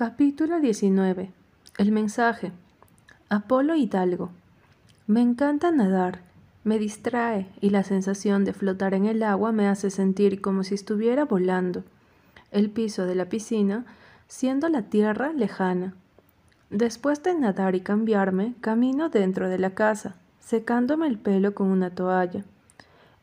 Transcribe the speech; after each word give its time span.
Capítulo 0.00 0.60
19. 0.60 1.30
El 1.76 1.92
mensaje. 1.92 2.52
Apolo 3.28 3.74
Hidalgo. 3.74 4.30
Me 5.06 5.20
encanta 5.20 5.70
nadar, 5.72 6.20
me 6.64 6.78
distrae 6.78 7.46
y 7.60 7.68
la 7.68 7.84
sensación 7.84 8.46
de 8.46 8.54
flotar 8.54 8.94
en 8.94 9.04
el 9.04 9.22
agua 9.22 9.52
me 9.52 9.68
hace 9.68 9.90
sentir 9.90 10.40
como 10.40 10.64
si 10.64 10.74
estuviera 10.74 11.26
volando. 11.26 11.84
El 12.50 12.70
piso 12.70 13.04
de 13.04 13.14
la 13.14 13.26
piscina, 13.26 13.84
siendo 14.26 14.70
la 14.70 14.84
tierra 14.84 15.34
lejana. 15.34 15.92
Después 16.70 17.22
de 17.22 17.34
nadar 17.34 17.74
y 17.74 17.82
cambiarme, 17.82 18.54
camino 18.62 19.10
dentro 19.10 19.50
de 19.50 19.58
la 19.58 19.74
casa, 19.74 20.14
secándome 20.40 21.08
el 21.08 21.18
pelo 21.18 21.54
con 21.54 21.66
una 21.66 21.90
toalla. 21.90 22.42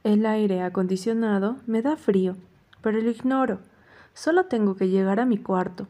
El 0.03 0.27
aire 0.27 0.61
acondicionado 0.61 1.57
me 1.65 1.81
da 1.81 1.97
frío, 1.97 2.35
pero 2.81 3.01
lo 3.01 3.09
ignoro. 3.09 3.61
Solo 4.13 4.45
tengo 4.45 4.75
que 4.75 4.89
llegar 4.89 5.19
a 5.19 5.25
mi 5.25 5.39
cuarto. 5.39 5.87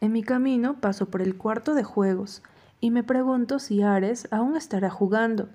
En 0.00 0.12
mi 0.12 0.22
camino 0.22 0.80
paso 0.80 1.06
por 1.06 1.22
el 1.22 1.36
cuarto 1.36 1.74
de 1.74 1.84
juegos 1.84 2.42
y 2.80 2.90
me 2.90 3.02
pregunto 3.02 3.58
si 3.58 3.82
Ares 3.82 4.28
aún 4.30 4.56
estará 4.56 4.90
jugando. 4.90 5.48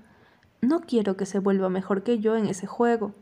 No 0.62 0.82
quiero 0.82 1.16
que 1.16 1.26
se 1.26 1.40
vuelva 1.40 1.70
mejor 1.70 2.04
que 2.04 2.20
yo 2.20 2.36
en 2.36 2.48
ese 2.48 2.68
juego. 2.68 3.14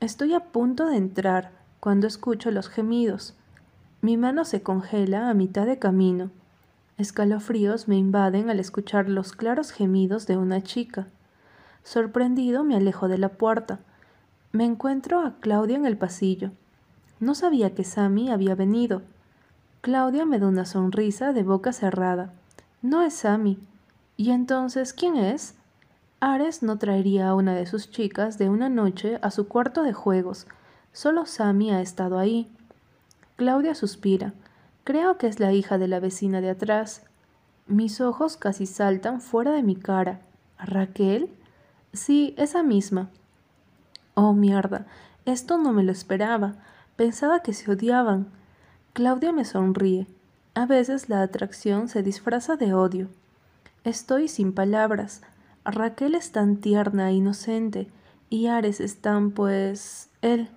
Estoy 0.00 0.34
a 0.34 0.40
punto 0.40 0.86
de 0.86 0.96
entrar 0.96 1.52
cuando 1.80 2.06
escucho 2.06 2.50
los 2.50 2.68
gemidos. 2.68 3.34
Mi 4.00 4.16
mano 4.16 4.44
se 4.44 4.62
congela 4.62 5.30
a 5.30 5.34
mitad 5.34 5.64
de 5.64 5.78
camino. 5.78 6.30
Escalofríos 6.98 7.88
me 7.88 7.96
invaden 7.96 8.50
al 8.50 8.60
escuchar 8.60 9.08
los 9.08 9.32
claros 9.32 9.70
gemidos 9.70 10.26
de 10.26 10.36
una 10.36 10.62
chica. 10.62 11.06
Sorprendido 11.84 12.64
me 12.64 12.76
alejo 12.76 13.08
de 13.08 13.18
la 13.18 13.30
puerta. 13.30 13.80
Me 14.52 14.64
encuentro 14.64 15.20
a 15.20 15.36
Claudia 15.40 15.76
en 15.76 15.86
el 15.86 15.96
pasillo. 15.96 16.50
No 17.20 17.34
sabía 17.34 17.74
que 17.74 17.84
Sammy 17.84 18.30
había 18.30 18.54
venido. 18.54 19.02
Claudia 19.82 20.24
me 20.24 20.38
da 20.38 20.46
una 20.46 20.64
sonrisa 20.64 21.32
de 21.32 21.42
boca 21.42 21.72
cerrada. 21.72 22.32
No 22.82 23.02
es 23.02 23.14
Sammy. 23.14 23.58
¿Y 24.16 24.30
entonces 24.30 24.92
quién 24.92 25.16
es? 25.16 25.56
Ares 26.20 26.62
no 26.62 26.78
traería 26.78 27.28
a 27.28 27.34
una 27.34 27.56
de 27.56 27.66
sus 27.66 27.90
chicas 27.90 28.38
de 28.38 28.48
una 28.48 28.68
noche 28.68 29.18
a 29.22 29.32
su 29.32 29.48
cuarto 29.48 29.82
de 29.82 29.92
juegos. 29.92 30.46
Solo 30.92 31.26
Sammy 31.26 31.72
ha 31.72 31.80
estado 31.80 32.20
ahí. 32.20 32.48
Claudia 33.34 33.74
suspira. 33.74 34.34
Creo 34.84 35.18
que 35.18 35.26
es 35.26 35.40
la 35.40 35.52
hija 35.52 35.78
de 35.78 35.88
la 35.88 35.98
vecina 35.98 36.40
de 36.40 36.50
atrás. 36.50 37.02
Mis 37.66 38.00
ojos 38.00 38.36
casi 38.36 38.66
saltan 38.66 39.20
fuera 39.20 39.50
de 39.50 39.64
mi 39.64 39.74
cara. 39.74 40.20
¿Raquel? 40.60 41.28
Sí, 41.92 42.36
esa 42.38 42.62
misma. 42.62 43.10
Oh, 44.14 44.32
mierda. 44.32 44.86
Esto 45.24 45.58
no 45.58 45.72
me 45.72 45.82
lo 45.82 45.90
esperaba. 45.90 46.54
Pensaba 46.94 47.40
que 47.40 47.52
se 47.52 47.68
odiaban. 47.68 48.28
Claudia 48.94 49.32
me 49.32 49.46
sonríe. 49.46 50.06
A 50.52 50.66
veces 50.66 51.08
la 51.08 51.22
atracción 51.22 51.88
se 51.88 52.02
disfraza 52.02 52.56
de 52.56 52.74
odio. 52.74 53.08
Estoy 53.84 54.28
sin 54.28 54.52
palabras. 54.52 55.22
Raquel 55.64 56.14
es 56.14 56.30
tan 56.30 56.58
tierna 56.58 57.08
e 57.08 57.14
inocente, 57.14 57.88
y 58.28 58.48
Ares 58.48 58.80
es 58.80 59.00
tan, 59.00 59.30
pues, 59.30 60.10
él. 60.20 60.50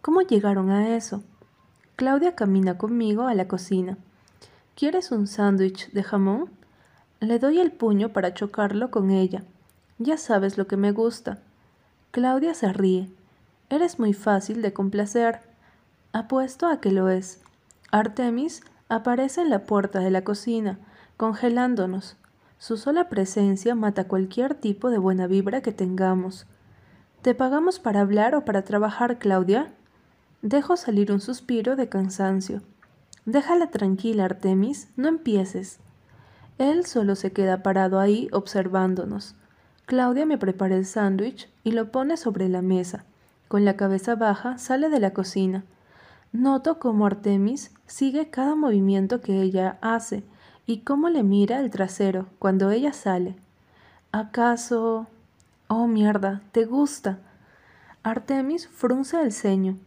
¿Cómo 0.00 0.22
llegaron 0.22 0.70
a 0.70 0.96
eso? 0.96 1.24
Claudia 1.96 2.36
camina 2.36 2.78
conmigo 2.78 3.26
a 3.26 3.34
la 3.34 3.48
cocina. 3.48 3.98
¿Quieres 4.76 5.10
un 5.10 5.26
sándwich 5.26 5.90
de 5.90 6.04
jamón? 6.04 6.50
Le 7.18 7.40
doy 7.40 7.58
el 7.58 7.72
puño 7.72 8.10
para 8.10 8.32
chocarlo 8.32 8.92
con 8.92 9.10
ella. 9.10 9.42
Ya 9.98 10.18
sabes 10.18 10.56
lo 10.56 10.68
que 10.68 10.76
me 10.76 10.92
gusta. 10.92 11.40
Claudia 12.12 12.54
se 12.54 12.72
ríe. 12.72 13.10
Eres 13.70 13.98
muy 13.98 14.12
fácil 14.12 14.62
de 14.62 14.72
complacer. 14.72 15.40
Apuesto 16.12 16.68
a 16.68 16.80
que 16.80 16.92
lo 16.92 17.08
es. 17.08 17.40
Artemis 17.92 18.62
aparece 18.88 19.40
en 19.40 19.50
la 19.50 19.64
puerta 19.64 20.00
de 20.00 20.10
la 20.10 20.22
cocina, 20.24 20.78
congelándonos. 21.16 22.16
Su 22.58 22.76
sola 22.76 23.08
presencia 23.08 23.74
mata 23.74 24.08
cualquier 24.08 24.54
tipo 24.54 24.90
de 24.90 24.98
buena 24.98 25.26
vibra 25.26 25.60
que 25.60 25.72
tengamos. 25.72 26.46
¿Te 27.22 27.34
pagamos 27.34 27.78
para 27.78 28.00
hablar 28.00 28.34
o 28.34 28.44
para 28.44 28.62
trabajar, 28.62 29.18
Claudia? 29.18 29.72
Dejo 30.42 30.76
salir 30.76 31.12
un 31.12 31.20
suspiro 31.20 31.76
de 31.76 31.88
cansancio. 31.88 32.62
Déjala 33.24 33.70
tranquila, 33.70 34.24
Artemis, 34.24 34.88
no 34.96 35.08
empieces. 35.08 35.80
Él 36.58 36.86
solo 36.86 37.16
se 37.16 37.32
queda 37.32 37.62
parado 37.62 37.98
ahí 38.00 38.28
observándonos. 38.32 39.34
Claudia 39.84 40.26
me 40.26 40.38
prepara 40.38 40.76
el 40.76 40.86
sándwich 40.86 41.48
y 41.62 41.72
lo 41.72 41.90
pone 41.92 42.16
sobre 42.16 42.48
la 42.48 42.62
mesa. 42.62 43.04
Con 43.48 43.64
la 43.64 43.76
cabeza 43.76 44.14
baja 44.14 44.58
sale 44.58 44.88
de 44.88 45.00
la 45.00 45.12
cocina. 45.12 45.64
Noto 46.36 46.78
cómo 46.78 47.06
Artemis 47.06 47.70
sigue 47.86 48.28
cada 48.28 48.54
movimiento 48.56 49.22
que 49.22 49.40
ella 49.40 49.78
hace 49.80 50.22
y 50.66 50.80
cómo 50.80 51.08
le 51.08 51.22
mira 51.22 51.60
el 51.60 51.70
trasero 51.70 52.26
cuando 52.38 52.70
ella 52.70 52.92
sale. 52.92 53.36
¿Acaso... 54.12 55.06
Oh, 55.68 55.86
mierda, 55.86 56.42
¿te 56.52 56.66
gusta? 56.66 57.18
Artemis 58.02 58.68
frunce 58.68 59.18
el 59.22 59.32
ceño. 59.32 59.78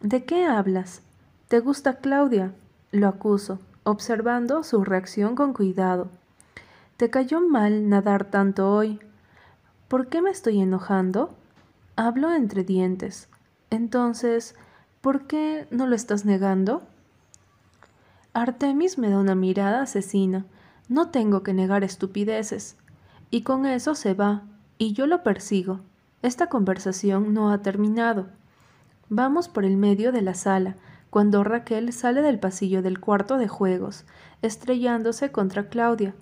¿De 0.00 0.24
qué 0.24 0.46
hablas? 0.46 1.00
¿Te 1.46 1.60
gusta 1.60 1.98
Claudia? 1.98 2.52
Lo 2.90 3.06
acuso, 3.06 3.60
observando 3.84 4.64
su 4.64 4.82
reacción 4.82 5.36
con 5.36 5.52
cuidado. 5.52 6.08
¿Te 6.96 7.08
cayó 7.08 7.40
mal 7.40 7.88
nadar 7.88 8.24
tanto 8.24 8.74
hoy? 8.74 8.98
¿Por 9.86 10.08
qué 10.08 10.20
me 10.20 10.30
estoy 10.30 10.60
enojando? 10.60 11.36
Hablo 11.94 12.34
entre 12.34 12.64
dientes. 12.64 13.28
Entonces, 13.70 14.56
¿Por 15.04 15.26
qué 15.26 15.66
no 15.70 15.86
lo 15.86 15.94
estás 15.94 16.24
negando? 16.24 16.80
Artemis 18.32 18.96
me 18.96 19.10
da 19.10 19.18
una 19.18 19.34
mirada 19.34 19.82
asesina. 19.82 20.46
No 20.88 21.10
tengo 21.10 21.42
que 21.42 21.52
negar 21.52 21.84
estupideces. 21.84 22.78
Y 23.30 23.42
con 23.42 23.66
eso 23.66 23.94
se 23.96 24.14
va, 24.14 24.44
y 24.78 24.94
yo 24.94 25.06
lo 25.06 25.22
persigo. 25.22 25.80
Esta 26.22 26.46
conversación 26.46 27.34
no 27.34 27.50
ha 27.50 27.58
terminado. 27.60 28.28
Vamos 29.10 29.50
por 29.50 29.66
el 29.66 29.76
medio 29.76 30.10
de 30.10 30.22
la 30.22 30.32
sala, 30.32 30.76
cuando 31.10 31.44
Raquel 31.44 31.92
sale 31.92 32.22
del 32.22 32.40
pasillo 32.40 32.80
del 32.80 32.98
cuarto 32.98 33.36
de 33.36 33.46
juegos, 33.46 34.06
estrellándose 34.40 35.30
contra 35.30 35.68
Claudia. 35.68 36.14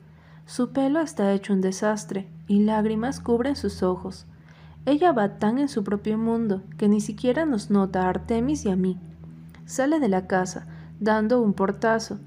Su 0.45 0.73
pelo 0.73 0.99
está 0.99 1.33
hecho 1.33 1.53
un 1.53 1.61
desastre, 1.61 2.27
y 2.49 2.65
lágrimas 2.65 3.21
cubren 3.21 3.55
sus 3.55 3.85
ojos. 3.85 4.27
Ella 4.85 5.13
va 5.13 5.39
tan 5.39 5.59
en 5.59 5.69
su 5.69 5.85
propio 5.85 6.19
mundo 6.19 6.63
que 6.77 6.89
ni 6.89 7.01
siquiera 7.01 7.47
nos 7.47 7.71
nota 7.71 8.03
a 8.03 8.09
Artemis 8.09 8.65
y 8.65 8.71
a 8.71 8.77
mí. 8.77 8.99
Sale 9.65 10.01
de 10.01 10.09
la 10.09 10.27
casa, 10.27 10.67
dando 10.99 11.41
un 11.41 11.53
portazo. 11.53 12.19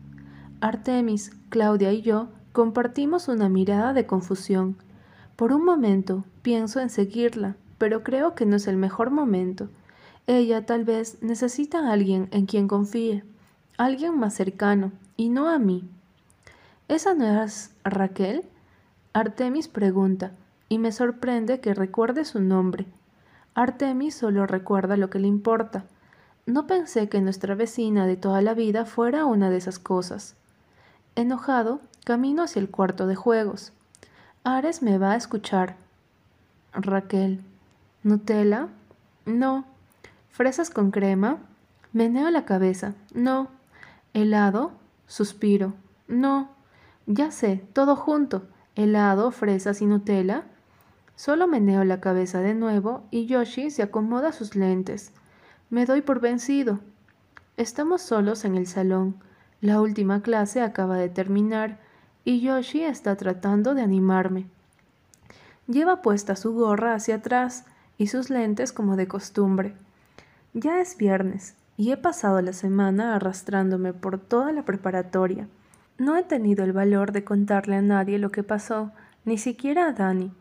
Artemis, 0.61 1.31
Claudia 1.49 1.91
y 1.91 2.01
yo 2.01 2.29
compartimos 2.53 3.27
una 3.27 3.49
mirada 3.49 3.93
de 3.93 4.05
confusión. 4.05 4.77
Por 5.35 5.51
un 5.51 5.66
momento 5.66 6.23
pienso 6.41 6.79
en 6.79 6.89
seguirla, 6.89 7.57
pero 7.77 8.03
creo 8.03 8.35
que 8.35 8.45
no 8.45 8.55
es 8.55 8.67
el 8.67 8.77
mejor 8.77 9.11
momento. 9.11 9.67
Ella 10.25 10.66
tal 10.66 10.85
vez 10.85 11.22
necesita 11.22 11.79
a 11.79 11.91
alguien 11.91 12.29
en 12.31 12.45
quien 12.45 12.69
confíe, 12.69 13.25
alguien 13.77 14.17
más 14.17 14.33
cercano, 14.33 14.93
y 15.17 15.27
no 15.27 15.49
a 15.49 15.59
mí. 15.59 15.87
¿Esa 16.87 17.13
no 17.13 17.43
es 17.43 17.75
Raquel? 17.83 18.43
Artemis 19.13 19.67
pregunta, 19.67 20.31
y 20.69 20.79
me 20.79 20.91
sorprende 20.91 21.59
que 21.59 21.73
recuerde 21.73 22.25
su 22.25 22.39
nombre. 22.39 22.85
Artemis 23.53 24.15
solo 24.15 24.45
recuerda 24.47 24.97
lo 24.97 25.09
que 25.09 25.19
le 25.19 25.27
importa. 25.27 25.85
No 26.45 26.67
pensé 26.67 27.09
que 27.09 27.21
nuestra 27.21 27.55
vecina 27.55 28.05
de 28.05 28.17
toda 28.17 28.41
la 28.41 28.53
vida 28.53 28.85
fuera 28.85 29.25
una 29.25 29.49
de 29.49 29.57
esas 29.57 29.79
cosas. 29.79 30.35
Enojado, 31.15 31.79
camino 32.03 32.43
hacia 32.43 32.59
el 32.59 32.69
cuarto 32.69 33.07
de 33.07 33.15
juegos. 33.15 33.71
Ares 34.43 34.81
me 34.81 34.97
va 34.97 35.13
a 35.13 35.15
escuchar. 35.15 35.75
Raquel. 36.73 37.41
¿Nutella? 38.03 38.67
No. 39.25 39.65
¿Fresas 40.29 40.69
con 40.69 40.91
crema? 40.91 41.37
Meneo 41.93 42.29
la 42.29 42.45
cabeza. 42.45 42.93
No. 43.13 43.47
¿Helado? 44.13 44.73
Suspiro. 45.07 45.73
No. 46.07 46.49
Ya 47.07 47.31
sé, 47.31 47.63
todo 47.73 47.95
junto. 47.95 48.43
¿Helado, 48.75 49.31
fresas 49.31 49.81
y 49.81 49.85
Nutella? 49.85 50.43
Solo 51.16 51.47
meneo 51.47 51.84
la 51.84 52.02
cabeza 52.02 52.41
de 52.41 52.53
nuevo 52.53 53.06
y 53.09 53.26
Yoshi 53.26 53.72
se 53.72 53.84
acomoda 53.84 54.32
sus 54.32 54.56
lentes. 54.56 55.12
Me 55.70 55.85
doy 55.85 56.02
por 56.02 56.20
vencido. 56.20 56.79
Estamos 57.58 58.02
solos 58.02 58.44
en 58.44 58.56
el 58.56 58.67
salón. 58.67 59.16
La 59.62 59.79
última 59.79 60.22
clase 60.22 60.62
acaba 60.62 60.97
de 60.97 61.09
terminar 61.09 61.79
y 62.26 62.41
Yoshi 62.41 62.84
está 62.84 63.16
tratando 63.16 63.73
de 63.73 63.82
animarme. 63.82 64.47
Lleva 65.67 66.02
puesta 66.02 66.35
su 66.35 66.53
gorra 66.53 66.94
hacia 66.94 67.16
atrás 67.16 67.66
y 67.97 68.08
sus 68.08 68.29
lentes 68.29 68.73
como 68.73 68.97
de 68.97 69.08
costumbre. 69.08 69.73
Ya 70.53 70.82
es 70.82 70.97
viernes 70.97 71.56
y 71.78 71.91
he 71.91 71.97
pasado 71.97 72.41
la 72.41 72.53
semana 72.53 73.16
arrastrándome 73.16 73.94
por 73.94 74.20
toda 74.20 74.52
la 74.52 74.64
preparatoria. 74.64 75.47
No 75.97 76.17
he 76.17 76.23
tenido 76.23 76.66
el 76.66 76.73
valor 76.73 77.14
de 77.14 77.23
contarle 77.23 77.78
a 77.78 77.82
nadie 77.82 78.20
lo 78.20 78.32
que 78.32 78.44
pasó, 78.44 78.91
ni 79.23 79.38
siquiera 79.38 79.88
a 79.88 79.94
Dani. 79.94 80.32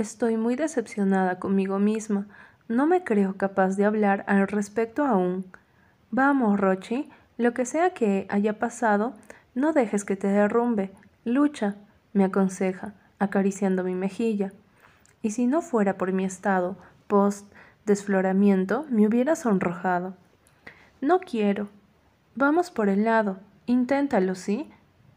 Estoy 0.00 0.38
muy 0.38 0.56
decepcionada 0.56 1.38
conmigo 1.38 1.78
misma. 1.78 2.26
No 2.68 2.86
me 2.86 3.04
creo 3.04 3.36
capaz 3.36 3.76
de 3.76 3.84
hablar 3.84 4.24
al 4.28 4.48
respecto 4.48 5.04
aún. 5.04 5.44
Vamos, 6.10 6.58
Rochi, 6.58 7.10
lo 7.36 7.52
que 7.52 7.66
sea 7.66 7.90
que 7.90 8.26
haya 8.30 8.58
pasado, 8.58 9.12
No 9.54 9.74
dejes 9.74 10.06
que 10.06 10.16
te 10.16 10.28
derrumbe. 10.28 10.90
Lucha, 11.26 11.74
me 12.14 12.24
aconseja, 12.24 12.94
acariciando 13.18 13.84
mi 13.84 13.94
mejilla. 13.94 14.54
Y 15.20 15.32
si 15.32 15.44
no 15.46 15.60
fuera 15.60 15.98
por 15.98 16.12
mi 16.14 16.24
estado 16.24 16.78
post 17.06 17.52
desfloramiento, 17.84 18.86
me 18.88 19.06
hubiera 19.06 19.36
sonrojado. 19.36 20.14
No 21.02 21.20
quiero. 21.20 21.68
Vamos 22.34 22.70
por 22.70 22.88
el 22.88 23.04
lado. 23.04 23.36
Inténtalo, 23.66 24.34
¿sí? 24.34 24.70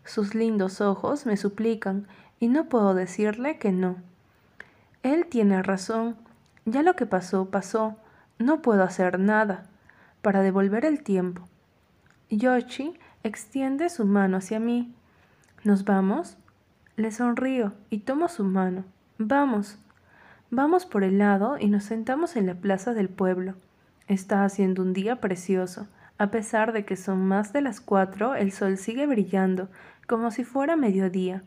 Sus 0.03 0.35
lindos 0.35 0.81
ojos 0.81 1.25
me 1.25 1.37
suplican, 1.37 2.05
y 2.41 2.49
no 2.49 2.67
puedo 2.67 2.93
decirle 2.93 3.57
que 3.59 3.71
no. 3.71 3.95
Él 5.03 5.27
tiene 5.27 5.61
razón. 5.61 6.15
Ya 6.65 6.81
lo 6.81 6.95
que 6.95 7.05
pasó, 7.05 7.49
pasó. 7.49 7.97
No 8.39 8.61
puedo 8.61 8.83
hacer 8.83 9.19
nada 9.19 9.65
para 10.21 10.41
devolver 10.41 10.85
el 10.85 11.03
tiempo. 11.03 11.47
Yoshi 12.29 12.97
extiende 13.21 13.89
su 13.89 14.05
mano 14.05 14.37
hacia 14.37 14.59
mí. 14.59 14.93
¿Nos 15.63 15.83
vamos? 15.83 16.37
Le 16.95 17.11
sonrío 17.11 17.73
y 17.89 17.99
tomo 17.99 18.29
su 18.29 18.43
mano. 18.43 18.85
Vamos. 19.17 19.77
Vamos 20.49 20.85
por 20.85 21.03
el 21.03 21.17
lado 21.17 21.57
y 21.59 21.67
nos 21.67 21.83
sentamos 21.83 22.35
en 22.35 22.47
la 22.47 22.55
plaza 22.55 22.93
del 22.93 23.09
pueblo. 23.09 23.55
Está 24.07 24.45
haciendo 24.45 24.81
un 24.81 24.93
día 24.93 25.17
precioso. 25.17 25.87
A 26.17 26.31
pesar 26.31 26.71
de 26.71 26.85
que 26.85 26.95
son 26.95 27.25
más 27.27 27.51
de 27.51 27.61
las 27.61 27.81
cuatro, 27.81 28.35
el 28.35 28.51
sol 28.51 28.77
sigue 28.77 29.05
brillando, 29.07 29.69
como 30.07 30.31
si 30.31 30.43
fuera 30.43 30.75
mediodía. 30.75 31.43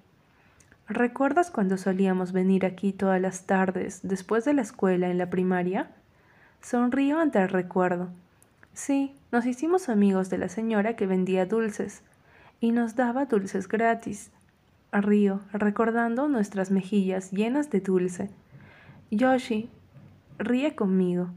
¿Recuerdas 0.88 1.50
cuando 1.50 1.79
solíamos 1.79 2.31
venir 2.31 2.65
aquí 2.65 2.93
todas 2.93 3.21
las 3.21 3.43
tardes 3.44 4.00
después 4.05 4.44
de 4.44 4.55
la 4.55 4.62
escuela 4.62 5.09
en 5.09 5.19
la 5.19 5.29
primaria? 5.29 5.91
Sonrío 6.62 7.19
ante 7.19 7.41
el 7.41 7.49
recuerdo. 7.49 8.09
Sí, 8.73 9.17
nos 9.33 9.47
hicimos 9.47 9.88
amigos 9.88 10.31
de 10.31 10.38
la 10.38 10.49
señora 10.49 10.94
que 10.94 11.09
vendía 11.09 11.44
dulces 11.44 12.03
y 12.61 12.71
nos 12.71 12.94
daba 12.94 13.25
dulces 13.25 13.67
gratis. 13.67 14.31
Río, 14.93 15.41
recordando 15.53 16.29
nuestras 16.29 16.71
mejillas 16.71 17.32
llenas 17.32 17.69
de 17.71 17.81
dulce. 17.81 18.31
Yoshi, 19.11 19.69
ríe 20.39 20.77
conmigo. 20.77 21.31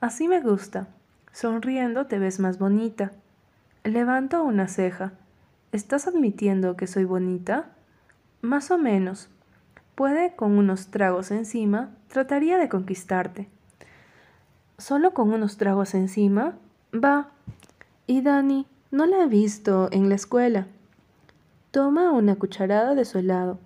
Así 0.00 0.28
me 0.28 0.40
gusta. 0.40 0.88
Sonriendo 1.30 2.06
te 2.06 2.18
ves 2.18 2.40
más 2.40 2.58
bonita. 2.58 3.12
Levanto 3.84 4.42
una 4.42 4.66
ceja. 4.66 5.12
¿Estás 5.72 6.06
admitiendo 6.06 6.74
que 6.74 6.86
soy 6.86 7.04
bonita? 7.04 7.70
Más 8.42 8.70
o 8.70 8.78
menos. 8.78 9.28
Puede, 9.96 10.36
con 10.36 10.58
unos 10.58 10.88
tragos 10.88 11.32
encima, 11.32 11.90
trataría 12.06 12.56
de 12.56 12.68
conquistarte. 12.68 13.48
¿Solo 14.78 15.12
con 15.12 15.32
unos 15.32 15.56
tragos 15.56 15.94
encima? 15.94 16.54
Va. 16.94 17.30
Y 18.06 18.22
Dani, 18.22 18.66
no 18.92 19.06
la 19.06 19.24
he 19.24 19.26
visto 19.26 19.88
en 19.90 20.08
la 20.08 20.14
escuela. 20.14 20.68
Toma 21.72 22.12
una 22.12 22.36
cucharada 22.36 22.94
de 22.94 23.04
su 23.04 23.18
helado. 23.18 23.58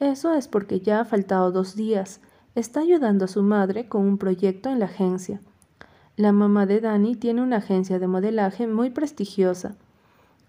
Eso 0.00 0.32
es 0.32 0.48
porque 0.48 0.80
ya 0.80 1.00
ha 1.00 1.04
faltado 1.04 1.52
dos 1.52 1.76
días. 1.76 2.20
Está 2.54 2.80
ayudando 2.80 3.26
a 3.26 3.28
su 3.28 3.42
madre 3.42 3.86
con 3.86 4.02
un 4.06 4.16
proyecto 4.16 4.70
en 4.70 4.78
la 4.78 4.86
agencia. 4.86 5.40
La 6.16 6.32
mamá 6.32 6.64
de 6.64 6.80
Dani 6.80 7.16
tiene 7.16 7.42
una 7.42 7.58
agencia 7.58 7.98
de 7.98 8.06
modelaje 8.06 8.66
muy 8.66 8.88
prestigiosa. 8.88 9.76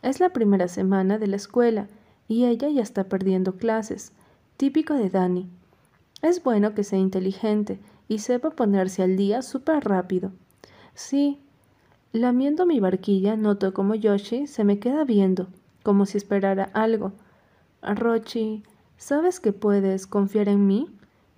Es 0.02 0.22
la 0.22 0.30
primera 0.30 0.70
semana 0.70 1.18
de 1.18 1.28
la 1.28 1.36
escuela 1.36 1.88
y 2.28 2.46
ella 2.46 2.70
ya 2.70 2.82
está 2.82 3.06
perdiendo 3.06 3.56
clases, 3.56 4.12
típico 4.58 4.94
de 4.94 5.10
Dani. 5.10 5.50
Es 6.22 6.44
bueno 6.44 6.74
que 6.74 6.84
sea 6.84 7.00
inteligente 7.00 7.80
y 8.08 8.20
sepa 8.20 8.52
ponerse 8.52 9.04
al 9.04 9.18
día 9.18 9.42
súper 9.42 9.84
rápido. 9.86 10.32
Sí, 10.94 11.40
lamiendo 12.12 12.66
mi 12.66 12.80
barquilla 12.80 13.36
noto 13.36 13.74
como 13.74 13.96
Yoshi 13.96 14.48
se 14.48 14.64
me 14.64 14.80
queda 14.80 15.04
viendo, 15.04 15.48
como 15.84 16.06
si 16.06 16.18
esperara 16.18 16.70
algo. 16.74 17.14
Rochi, 17.82 18.64
¿sabes 18.98 19.40
que 19.40 19.54
puedes 19.54 20.08
confiar 20.08 20.50
en 20.50 20.66
mí? 20.66 20.88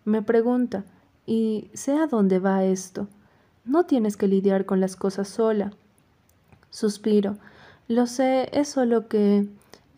Me 0.06 0.22
pregunta, 0.22 0.86
y 1.26 1.70
sé 1.76 1.94
a 1.94 2.08
dónde 2.08 2.40
va 2.40 2.64
esto. 2.64 3.08
No 3.64 3.86
tienes 3.86 4.18
que 4.18 4.28
lidiar 4.28 4.66
con 4.66 4.80
las 4.80 4.96
cosas 4.96 5.28
sola. 5.28 5.72
Suspiro. 6.72 7.38
Lo 7.88 8.08
sé, 8.08 8.50
es 8.52 8.70
solo 8.70 9.08
que... 9.08 9.48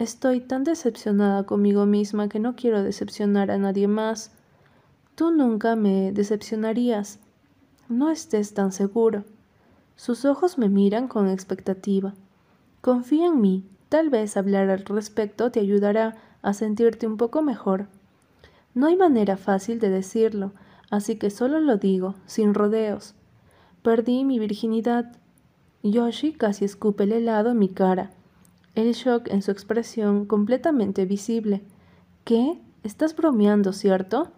Estoy 0.02 0.40
tan 0.40 0.64
decepcionada 0.64 1.44
conmigo 1.44 1.86
misma 1.86 2.28
que 2.28 2.40
no 2.40 2.56
quiero 2.56 2.82
decepcionar 2.82 3.52
a 3.52 3.60
nadie 3.60 3.88
más. 3.88 4.32
Tú 5.14 5.30
nunca 5.30 5.76
me 5.76 6.12
decepcionarías. 6.12 7.20
No 7.88 8.10
estés 8.10 8.56
tan 8.56 8.72
seguro. 8.72 9.26
Sus 9.96 10.26
ojos 10.26 10.58
me 10.58 10.70
miran 10.70 11.08
con 11.08 11.30
expectativa. 11.30 12.16
Confía 12.82 13.28
en 13.28 13.42
mí. 13.42 13.64
Tal 13.90 14.10
vez 14.10 14.38
hablar 14.38 14.72
al 14.72 14.86
respecto 14.86 15.52
te 15.52 15.60
ayudará 15.60 16.18
a 16.42 16.56
sentirte 16.56 17.06
un 17.06 17.18
poco 17.18 17.44
mejor. 17.44 17.86
No 18.74 18.88
hay 18.88 18.96
manera 18.96 19.38
fácil 19.38 19.80
de 19.80 19.92
decirlo, 19.92 20.52
así 20.90 21.18
que 21.18 21.30
solo 21.30 21.60
lo 21.60 21.78
digo, 21.78 22.16
sin 22.26 22.56
rodeos. 22.56 23.14
Perdí 23.84 24.24
mi 24.24 24.40
virginidad. 24.40 25.16
Yoshi 25.84 26.34
casi 26.34 26.66
escupe 26.66 27.04
el 27.04 27.12
helado 27.12 27.52
en 27.52 27.60
mi 27.60 27.70
cara 27.70 28.10
el 28.76 28.94
shock 28.94 29.28
en 29.28 29.42
su 29.42 29.52
expresión 29.52 30.26
completamente 30.26 31.06
visible. 31.06 31.64
¿Qué? 32.24 32.60
Estás 32.84 33.16
bromeando, 33.16 33.74
¿cierto? 33.74 34.32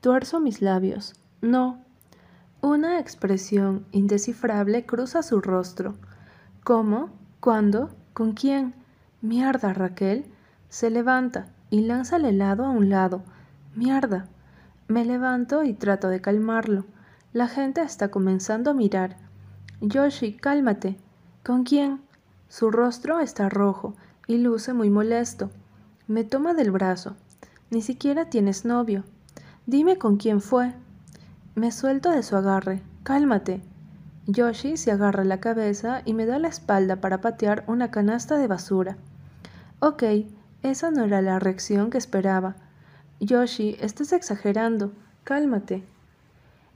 Tuerzo 0.00 0.40
mis 0.40 0.62
labios. 0.62 1.14
No. 1.40 1.78
Una 2.60 2.98
expresión 3.00 3.86
indescifrable 3.92 4.86
cruza 4.86 5.22
su 5.22 5.40
rostro. 5.40 5.94
¿Cómo? 6.64 7.10
¿Cuándo? 7.40 7.90
¿Con 8.12 8.32
quién? 8.32 8.74
Mierda, 9.22 9.72
Raquel. 9.72 10.26
Se 10.68 10.90
levanta 10.90 11.48
y 11.70 11.82
lanza 11.82 12.16
el 12.16 12.26
helado 12.26 12.64
a 12.64 12.70
un 12.70 12.88
lado. 12.88 13.22
Mierda. 13.74 14.26
Me 14.88 15.04
levanto 15.04 15.62
y 15.64 15.74
trato 15.74 16.08
de 16.08 16.20
calmarlo. 16.20 16.84
La 17.32 17.48
gente 17.48 17.82
está 17.82 18.10
comenzando 18.10 18.70
a 18.70 18.74
mirar. 18.74 19.16
Yoshi, 19.80 20.34
cálmate. 20.34 20.96
¿Con 21.44 21.64
quién? 21.64 22.00
Su 22.50 22.72
rostro 22.72 23.20
está 23.20 23.48
rojo 23.48 23.94
y 24.26 24.38
luce 24.38 24.72
muy 24.72 24.90
molesto. 24.90 25.50
Me 26.08 26.24
toma 26.24 26.52
del 26.52 26.72
brazo. 26.72 27.14
Ni 27.70 27.80
siquiera 27.80 28.24
tienes 28.24 28.64
novio. 28.64 29.04
Dime 29.66 29.98
con 29.98 30.16
quién 30.16 30.40
fue. 30.40 30.74
Me 31.54 31.70
suelto 31.70 32.10
de 32.10 32.24
su 32.24 32.34
agarre. 32.34 32.82
Cálmate. 33.04 33.62
Yoshi 34.26 34.76
se 34.76 34.90
agarra 34.90 35.22
la 35.22 35.38
cabeza 35.38 36.02
y 36.04 36.12
me 36.12 36.26
da 36.26 36.40
la 36.40 36.48
espalda 36.48 36.96
para 36.96 37.20
patear 37.20 37.62
una 37.68 37.92
canasta 37.92 38.36
de 38.36 38.48
basura. 38.48 38.96
Ok, 39.78 40.02
esa 40.64 40.90
no 40.90 41.04
era 41.04 41.22
la 41.22 41.38
reacción 41.38 41.88
que 41.88 41.98
esperaba. 41.98 42.56
Yoshi, 43.20 43.76
estás 43.80 44.12
exagerando. 44.12 44.92
Cálmate. 45.22 45.84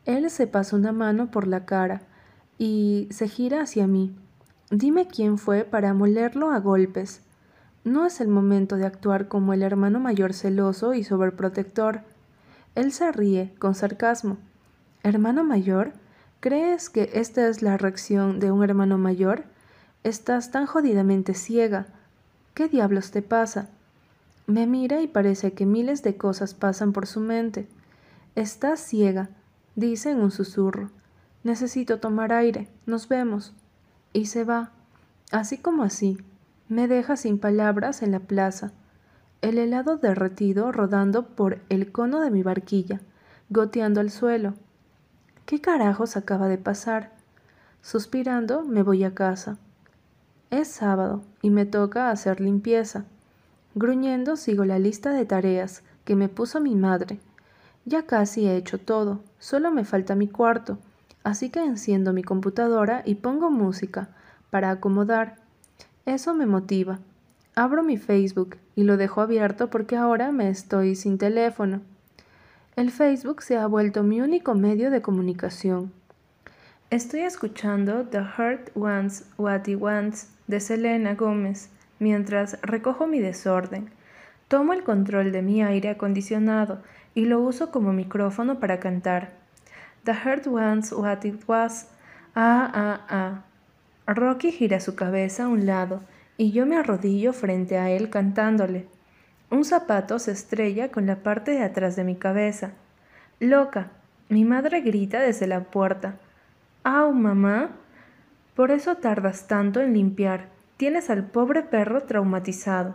Él 0.04 0.30
se 0.30 0.46
pasa 0.46 0.76
una 0.76 0.92
mano 0.92 1.32
por 1.32 1.48
la 1.48 1.66
cara 1.66 2.02
y 2.58 3.08
se 3.10 3.26
gira 3.26 3.62
hacia 3.62 3.88
mí. 3.88 4.14
Dime 4.70 5.06
quién 5.06 5.36
fue 5.36 5.64
para 5.64 5.92
molerlo 5.92 6.50
a 6.50 6.58
golpes. 6.58 7.20
No 7.84 8.06
es 8.06 8.20
el 8.20 8.28
momento 8.28 8.76
de 8.76 8.86
actuar 8.86 9.28
como 9.28 9.52
el 9.52 9.62
hermano 9.62 10.00
mayor 10.00 10.32
celoso 10.32 10.94
y 10.94 11.04
sobreprotector. 11.04 12.00
Él 12.74 12.90
se 12.92 13.12
ríe 13.12 13.54
con 13.58 13.74
sarcasmo. 13.74 14.38
¿Hermano 15.02 15.44
mayor? 15.44 15.92
¿Crees 16.40 16.88
que 16.88 17.10
esta 17.12 17.46
es 17.46 17.60
la 17.60 17.76
reacción 17.76 18.40
de 18.40 18.50
un 18.50 18.64
hermano 18.64 18.96
mayor? 18.96 19.44
Estás 20.02 20.50
tan 20.50 20.64
jodidamente 20.64 21.34
ciega. 21.34 21.86
¿Qué 22.54 22.68
diablos 22.68 23.10
te 23.10 23.20
pasa? 23.20 23.68
Me 24.46 24.66
mira 24.66 25.02
y 25.02 25.08
parece 25.08 25.52
que 25.52 25.66
miles 25.66 26.02
de 26.02 26.16
cosas 26.16 26.54
pasan 26.54 26.92
por 26.92 27.06
su 27.06 27.20
mente. 27.20 27.68
Estás 28.34 28.80
ciega, 28.80 29.28
dice 29.76 30.10
en 30.10 30.20
un 30.20 30.30
susurro. 30.30 30.90
Necesito 31.42 32.00
tomar 32.00 32.32
aire. 32.32 32.68
Nos 32.86 33.08
vemos 33.08 33.54
y 34.14 34.26
se 34.26 34.44
va, 34.44 34.70
así 35.32 35.58
como 35.58 35.82
así, 35.82 36.16
me 36.68 36.88
deja 36.88 37.16
sin 37.16 37.38
palabras 37.38 38.00
en 38.00 38.12
la 38.12 38.20
plaza, 38.20 38.72
el 39.42 39.58
helado 39.58 39.98
derretido 39.98 40.72
rodando 40.72 41.26
por 41.26 41.58
el 41.68 41.92
cono 41.92 42.20
de 42.20 42.30
mi 42.30 42.42
barquilla, 42.42 43.00
goteando 43.50 44.00
al 44.00 44.10
suelo. 44.10 44.54
¿Qué 45.44 45.60
carajos 45.60 46.16
acaba 46.16 46.48
de 46.48 46.56
pasar? 46.56 47.10
Suspirando, 47.82 48.62
me 48.62 48.82
voy 48.82 49.04
a 49.04 49.14
casa. 49.14 49.58
Es 50.50 50.68
sábado 50.68 51.22
y 51.42 51.50
me 51.50 51.66
toca 51.66 52.10
hacer 52.10 52.40
limpieza. 52.40 53.04
Gruñendo 53.74 54.36
sigo 54.36 54.64
la 54.64 54.78
lista 54.78 55.10
de 55.10 55.26
tareas 55.26 55.82
que 56.04 56.14
me 56.14 56.28
puso 56.28 56.60
mi 56.60 56.76
madre. 56.76 57.18
Ya 57.84 58.06
casi 58.06 58.46
he 58.46 58.56
hecho 58.56 58.78
todo, 58.78 59.20
solo 59.38 59.72
me 59.72 59.84
falta 59.84 60.14
mi 60.14 60.28
cuarto 60.28 60.78
así 61.24 61.50
que 61.50 61.64
enciendo 61.64 62.12
mi 62.12 62.22
computadora 62.22 63.02
y 63.04 63.16
pongo 63.16 63.50
música 63.50 64.10
para 64.50 64.70
acomodar. 64.70 65.36
Eso 66.06 66.34
me 66.34 66.46
motiva. 66.46 67.00
Abro 67.56 67.82
mi 67.82 67.96
Facebook 67.96 68.56
y 68.76 68.84
lo 68.84 68.96
dejo 68.96 69.20
abierto 69.20 69.70
porque 69.70 69.96
ahora 69.96 70.30
me 70.30 70.48
estoy 70.48 70.94
sin 70.94 71.18
teléfono. 71.18 71.80
El 72.76 72.90
Facebook 72.90 73.42
se 73.42 73.56
ha 73.56 73.66
vuelto 73.66 74.02
mi 74.02 74.20
único 74.20 74.54
medio 74.54 74.90
de 74.90 75.02
comunicación. 75.02 75.92
Estoy 76.90 77.20
escuchando 77.20 78.04
The 78.04 78.22
Heart 78.22 78.70
Wants 78.74 79.24
What 79.38 79.66
It 79.66 79.80
Wants 79.80 80.28
de 80.46 80.60
Selena 80.60 81.14
Gómez. 81.14 81.70
mientras 82.00 82.58
recojo 82.60 83.06
mi 83.06 83.20
desorden. 83.20 83.88
Tomo 84.48 84.72
el 84.72 84.82
control 84.82 85.32
de 85.32 85.42
mi 85.42 85.62
aire 85.62 85.88
acondicionado 85.88 86.82
y 87.14 87.24
lo 87.24 87.40
uso 87.40 87.70
como 87.70 87.92
micrófono 87.92 88.60
para 88.60 88.78
cantar. 88.78 89.43
The 90.04 90.12
heart 90.12 90.46
wants 90.46 90.92
what 90.92 91.24
it 91.24 91.42
was. 91.46 91.88
Ah, 92.34 92.70
ah, 92.74 93.00
ah. 93.08 93.44
Rocky 94.06 94.52
gira 94.52 94.80
su 94.80 94.94
cabeza 94.94 95.44
a 95.44 95.48
un 95.48 95.64
lado 95.64 96.02
y 96.36 96.52
yo 96.52 96.66
me 96.66 96.76
arrodillo 96.76 97.32
frente 97.32 97.78
a 97.78 97.90
él 97.90 98.10
cantándole. 98.10 98.86
Un 99.50 99.64
zapato 99.64 100.18
se 100.18 100.32
estrella 100.32 100.90
con 100.90 101.06
la 101.06 101.16
parte 101.16 101.52
de 101.52 101.62
atrás 101.62 101.96
de 101.96 102.04
mi 102.04 102.16
cabeza. 102.16 102.72
Loca, 103.40 103.88
mi 104.28 104.44
madre 104.44 104.80
grita 104.80 105.20
desde 105.20 105.46
la 105.46 105.60
puerta. 105.60 106.16
¡Au, 106.82 107.12
mamá! 107.12 107.70
Por 108.54 108.70
eso 108.70 108.96
tardas 108.96 109.46
tanto 109.46 109.80
en 109.80 109.94
limpiar. 109.94 110.48
Tienes 110.76 111.08
al 111.08 111.24
pobre 111.24 111.62
perro 111.62 112.02
traumatizado. 112.02 112.94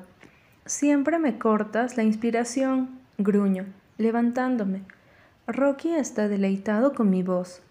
Siempre 0.66 1.18
me 1.18 1.39
cortas 1.39 1.98
la 1.98 2.04
inspiración, 2.04 3.00
gruño, 3.18 3.66
levantándome. 3.98 4.84
Rocky 5.51 5.96
está 5.96 6.27
deleitado 6.27 6.94
con 6.94 7.10
mi 7.10 7.24
voz. 7.24 7.63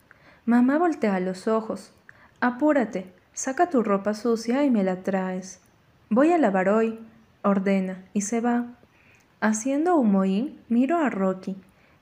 Mamá 0.47 0.79
voltea 0.79 1.21
los 1.21 1.47
ojos. 1.47 1.93
Apúrate, 2.41 3.07
saca 3.35 3.71
tu 3.71 3.85
ropa 3.85 4.15
sucia 4.15 4.65
y 4.65 4.71
me 4.71 4.83
la 4.83 5.05
traes. 5.05 5.61
Voy 6.11 6.33
a 6.33 6.39
lavar 6.39 6.69
hoy, 6.69 6.99
ordena, 7.43 8.05
y 8.15 8.23
se 8.23 8.41
va. 8.41 8.67
Haciendo 9.41 9.97
un 9.97 10.11
mohín, 10.11 10.59
miro 10.69 10.99
a 10.99 11.09
Rocky. 11.09 11.57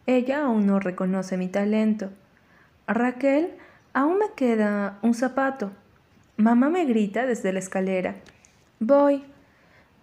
Ella 0.06 0.46
aún 0.46 0.66
no 0.66 0.80
reconoce 0.80 1.36
mi 1.36 1.48
talento. 1.48 2.08
Raquel, 2.86 3.52
aún 3.92 4.18
me 4.18 4.32
queda 4.34 4.98
un 5.02 5.12
zapato. 5.12 5.72
Mamá 6.38 6.70
me 6.70 6.86
grita 6.86 7.26
desde 7.26 7.52
la 7.52 7.58
escalera. 7.58 8.14
Voy. 8.80 9.24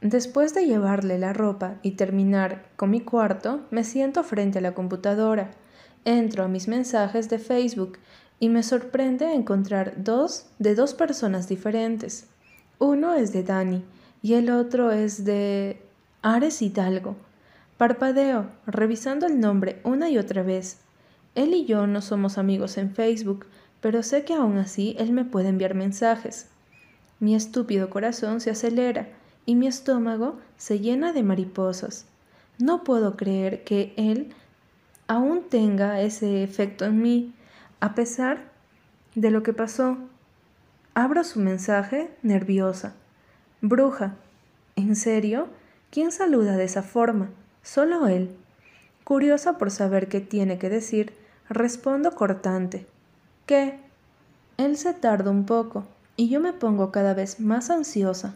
Después 0.01 0.53
de 0.53 0.68
llevarle 0.68 1.18
la 1.18 1.34
ropa 1.34 1.77
y 1.82 1.92
terminar 1.92 2.63
con 2.75 2.92
mi 2.92 3.01
cuarto, 3.01 3.62
me 3.72 3.84
siento 3.84 4.24
frente 4.24 4.60
a 4.60 4.62
la 4.62 4.74
computadora. 4.75 5.50
Entro 6.06 6.44
a 6.44 6.48
mis 6.48 6.68
mensajes 6.68 7.30
de 7.30 7.40
Facebook 7.40 7.98
y 8.40 8.50
me 8.50 8.64
sorprende 8.64 9.34
encontrar 9.34 9.94
dos 10.04 10.48
de 10.60 10.76
dos 10.76 10.94
personas 10.94 11.48
diferentes. 11.48 12.28
Uno 12.78 13.14
es 13.14 13.32
de 13.32 13.44
Dani 13.44 13.84
y 14.22 14.34
el 14.34 14.50
otro 14.50 14.92
es 14.92 15.24
de 15.24 15.82
Ares 16.22 16.62
Hidalgo. 16.62 17.16
Parpadeo, 17.78 18.48
revisando 18.68 19.28
el 19.28 19.40
nombre 19.40 19.80
una 19.84 20.10
y 20.10 20.18
otra 20.18 20.44
vez. 20.44 20.80
Él 21.36 21.54
y 21.54 21.66
yo 21.66 21.88
no 21.88 22.02
somos 22.02 22.38
amigos 22.38 22.78
en 22.78 22.94
Facebook, 22.94 23.46
pero 23.80 24.04
sé 24.04 24.26
que 24.26 24.34
aún 24.34 24.58
así 24.58 24.96
él 25.00 25.14
me 25.14 25.26
puede 25.26 25.50
enviar 25.50 25.74
mensajes. 25.74 26.48
Mi 27.20 27.36
estúpido 27.36 27.90
corazón 27.90 28.42
se 28.42 28.52
acelera 28.52 29.08
y 29.46 29.56
mi 29.56 29.68
estómago 29.68 30.38
se 30.58 30.80
llena 30.80 31.14
de 31.14 31.24
mariposas. 31.24 32.06
No 32.60 32.84
puedo 32.84 33.16
creer 33.16 33.64
que 33.64 33.94
él 33.98 34.34
aún 35.08 35.44
tenga 35.50 36.02
ese 36.02 36.44
efecto 36.44 36.86
en 36.86 37.02
mí, 37.02 37.34
a 37.80 37.96
pesar 37.96 38.52
de 39.16 39.32
lo 39.32 39.44
que 39.44 39.54
pasó. 39.54 39.98
Abro 40.94 41.24
su 41.24 41.40
mensaje 41.40 42.12
nerviosa. 42.22 42.94
Bruja, 43.62 44.16
¿en 44.76 44.96
serio? 44.96 45.48
¿Quién 45.90 46.12
saluda 46.12 46.58
de 46.58 46.66
esa 46.66 46.84
forma? 46.84 47.30
Solo 47.62 48.08
él. 48.08 48.36
Curiosa 49.04 49.58
por 49.58 49.72
saber 49.72 50.08
qué 50.08 50.22
tiene 50.22 50.58
que 50.58 50.70
decir, 50.70 51.14
respondo 51.50 52.16
cortante. 52.16 52.88
¿Qué? 53.46 53.80
Él 54.58 54.78
se 54.78 54.94
tarda 54.94 55.32
un 55.32 55.46
poco 55.46 55.86
y 56.16 56.30
yo 56.30 56.40
me 56.40 56.54
pongo 56.54 56.92
cada 56.92 57.14
vez 57.14 57.40
más 57.40 57.70
ansiosa. 57.70 58.36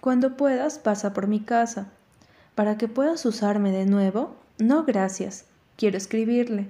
Cuando 0.00 0.36
puedas, 0.36 0.78
pasa 0.78 1.12
por 1.12 1.28
mi 1.28 1.40
casa. 1.40 1.86
Para 2.54 2.76
que 2.76 2.88
puedas 2.88 3.24
usarme 3.24 3.70
de 3.70 3.86
nuevo, 3.86 4.34
no 4.58 4.84
gracias. 4.84 5.44
Quiero 5.82 5.96
escribirle, 5.98 6.68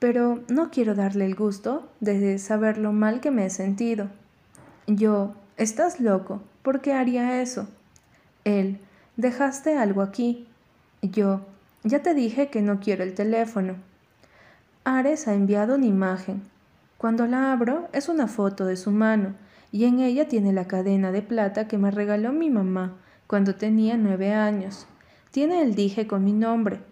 pero 0.00 0.40
no 0.48 0.72
quiero 0.72 0.96
darle 0.96 1.24
el 1.24 1.36
gusto 1.36 1.88
de 2.00 2.36
saber 2.40 2.78
lo 2.78 2.90
mal 2.90 3.20
que 3.20 3.30
me 3.30 3.46
he 3.46 3.50
sentido. 3.50 4.08
Yo, 4.88 5.34
estás 5.56 6.00
loco, 6.00 6.42
¿por 6.64 6.80
qué 6.80 6.92
haría 6.92 7.42
eso? 7.42 7.68
Él, 8.42 8.80
dejaste 9.16 9.78
algo 9.78 10.02
aquí. 10.02 10.48
Yo, 11.00 11.42
ya 11.84 12.02
te 12.02 12.12
dije 12.12 12.48
que 12.48 12.60
no 12.60 12.80
quiero 12.80 13.04
el 13.04 13.14
teléfono. 13.14 13.76
Ares 14.82 15.28
ha 15.28 15.34
enviado 15.34 15.76
una 15.76 15.86
imagen. 15.86 16.42
Cuando 16.98 17.28
la 17.28 17.52
abro 17.52 17.88
es 17.92 18.08
una 18.08 18.26
foto 18.26 18.66
de 18.66 18.76
su 18.76 18.90
mano 18.90 19.36
y 19.70 19.84
en 19.84 20.00
ella 20.00 20.26
tiene 20.26 20.52
la 20.52 20.66
cadena 20.66 21.12
de 21.12 21.22
plata 21.22 21.68
que 21.68 21.78
me 21.78 21.92
regaló 21.92 22.32
mi 22.32 22.50
mamá 22.50 22.96
cuando 23.28 23.54
tenía 23.54 23.96
nueve 23.96 24.34
años. 24.34 24.88
Tiene 25.30 25.62
el 25.62 25.76
dije 25.76 26.08
con 26.08 26.24
mi 26.24 26.32
nombre. 26.32 26.89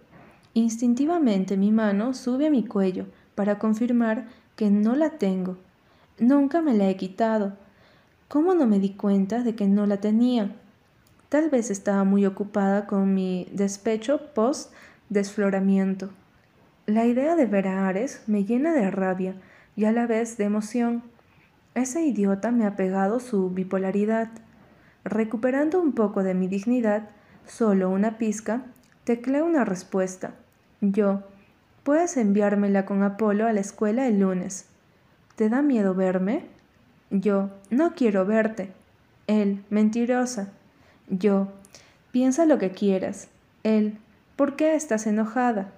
Instintivamente 0.59 1.55
mi 1.55 1.71
mano 1.71 2.13
sube 2.13 2.47
a 2.47 2.49
mi 2.49 2.65
cuello 2.65 3.05
para 3.33 3.59
confirmar 3.59 4.27
que 4.57 4.69
no 4.69 4.93
la 4.93 5.11
tengo. 5.11 5.55
Nunca 6.19 6.61
me 6.61 6.73
la 6.73 6.89
he 6.89 6.97
quitado. 6.97 7.53
¿Cómo 8.27 8.53
no 8.55 8.67
me 8.67 8.77
di 8.79 8.89
cuenta 8.89 9.41
de 9.41 9.55
que 9.55 9.67
no 9.67 9.85
la 9.85 10.01
tenía? 10.01 10.53
Tal 11.29 11.49
vez 11.49 11.71
estaba 11.71 12.03
muy 12.03 12.25
ocupada 12.25 12.87
con 12.87 13.13
mi 13.13 13.47
despecho 13.53 14.33
post 14.33 14.73
desfloramiento. 15.07 16.09
La 16.87 17.05
idea 17.05 17.37
de 17.37 17.45
ver 17.45 17.69
a 17.69 17.87
Ares 17.87 18.23
me 18.27 18.43
llena 18.43 18.73
de 18.73 18.91
rabia 18.91 19.35
y 19.77 19.85
a 19.85 19.93
la 19.93 20.07
vez 20.07 20.35
de 20.35 20.43
emoción. 20.43 21.03
Ese 21.73 22.01
idiota 22.01 22.51
me 22.51 22.65
ha 22.65 22.75
pegado 22.75 23.21
su 23.21 23.49
bipolaridad. 23.49 24.27
Recuperando 25.05 25.79
un 25.79 25.93
poco 25.93 26.21
de 26.21 26.33
mi 26.33 26.49
dignidad, 26.49 27.11
solo 27.47 27.89
una 27.89 28.17
pizca, 28.17 28.65
tecleo 29.05 29.45
una 29.45 29.63
respuesta. 29.63 30.33
Yo, 30.81 31.23
puedes 31.83 32.15
enviármela 32.17 32.85
con 32.85 33.03
Apolo 33.03 33.47
a 33.47 33.53
la 33.53 33.59
escuela 33.59 34.07
el 34.07 34.19
lunes. 34.19 34.67
¿Te 35.35 35.49
da 35.49 35.61
miedo 35.61 35.93
verme? 35.93 36.45
Yo, 37.09 37.49
no 37.69 37.95
quiero 37.95 38.25
verte. 38.25 38.71
Él, 39.27 39.63
mentirosa. 39.69 40.49
Yo, 41.09 41.49
piensa 42.11 42.45
lo 42.45 42.57
que 42.59 42.71
quieras. 42.71 43.27
Él, 43.63 43.97
¿por 44.35 44.55
qué 44.55 44.75
estás 44.75 45.05
enojada? 45.05 45.71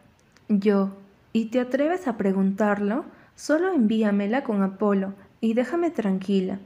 Yo, 0.50 0.92
¿y 1.34 1.46
te 1.46 1.60
atreves 1.60 2.08
a 2.08 2.18
preguntarlo? 2.18 3.06
Solo 3.36 3.74
envíamela 3.74 4.44
con 4.44 4.62
Apolo 4.62 5.14
y 5.40 5.54
déjame 5.56 5.90
tranquila. 5.90 6.60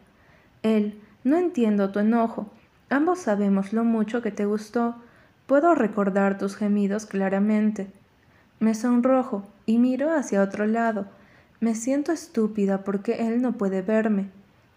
Él, 0.62 1.00
no 1.24 1.38
entiendo 1.38 1.92
tu 1.92 2.00
enojo. 2.00 2.52
Ambos 2.90 3.20
sabemos 3.20 3.72
lo 3.72 3.84
mucho 3.84 4.22
que 4.22 4.32
te 4.32 4.46
gustó. 4.46 4.96
Puedo 5.48 5.74
recordar 5.74 6.38
tus 6.38 6.56
gemidos 6.56 7.06
claramente. 7.06 7.88
Me 8.60 8.74
sonrojo 8.74 9.44
y 9.66 9.78
miro 9.78 10.12
hacia 10.12 10.42
otro 10.42 10.66
lado. 10.66 11.06
Me 11.60 11.76
siento 11.76 12.12
estúpida 12.12 12.84
porque 12.84 13.28
él 13.28 13.42
no 13.42 13.54
puede 13.54 13.82
verme. 13.82 14.30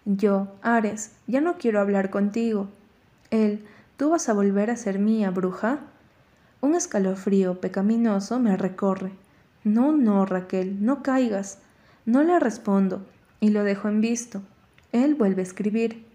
Yo, 0.05 0.47
Ares, 0.61 1.11
ya 1.27 1.41
no 1.41 1.57
quiero 1.57 1.79
hablar 1.79 2.09
contigo. 2.09 2.67
Él, 3.31 3.63
¿tú 3.97 4.09
vas 4.09 4.27
a 4.29 4.33
volver 4.33 4.71
a 4.71 4.75
ser 4.75 4.99
mía, 4.99 5.29
bruja? 5.29 5.79
Un 6.61 6.75
escalofrío 6.75 7.61
pecaminoso 7.61 8.39
me 8.39 8.57
recorre. 8.57 9.11
No, 9.63 9.91
no, 9.91 10.25
Raquel, 10.25 10.83
no 10.83 11.03
caigas. 11.03 11.59
No 12.05 12.23
le 12.23 12.39
respondo 12.39 13.05
y 13.39 13.49
lo 13.49 13.63
dejo 13.63 13.87
en 13.87 14.01
visto. 14.01 14.41
Él 14.91 15.15
vuelve 15.15 15.41
a 15.41 15.43
escribir. 15.43 16.05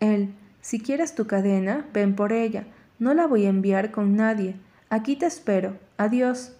Él, 0.00 0.34
si 0.60 0.80
quieres 0.80 1.14
tu 1.14 1.26
cadena, 1.26 1.86
ven 1.94 2.16
por 2.16 2.32
ella. 2.32 2.66
No 2.98 3.14
la 3.14 3.26
voy 3.26 3.46
a 3.46 3.50
enviar 3.50 3.92
con 3.92 4.16
nadie. 4.16 4.56
Aquí 4.90 5.16
te 5.16 5.26
espero. 5.26 5.78
Adiós. 5.96 6.55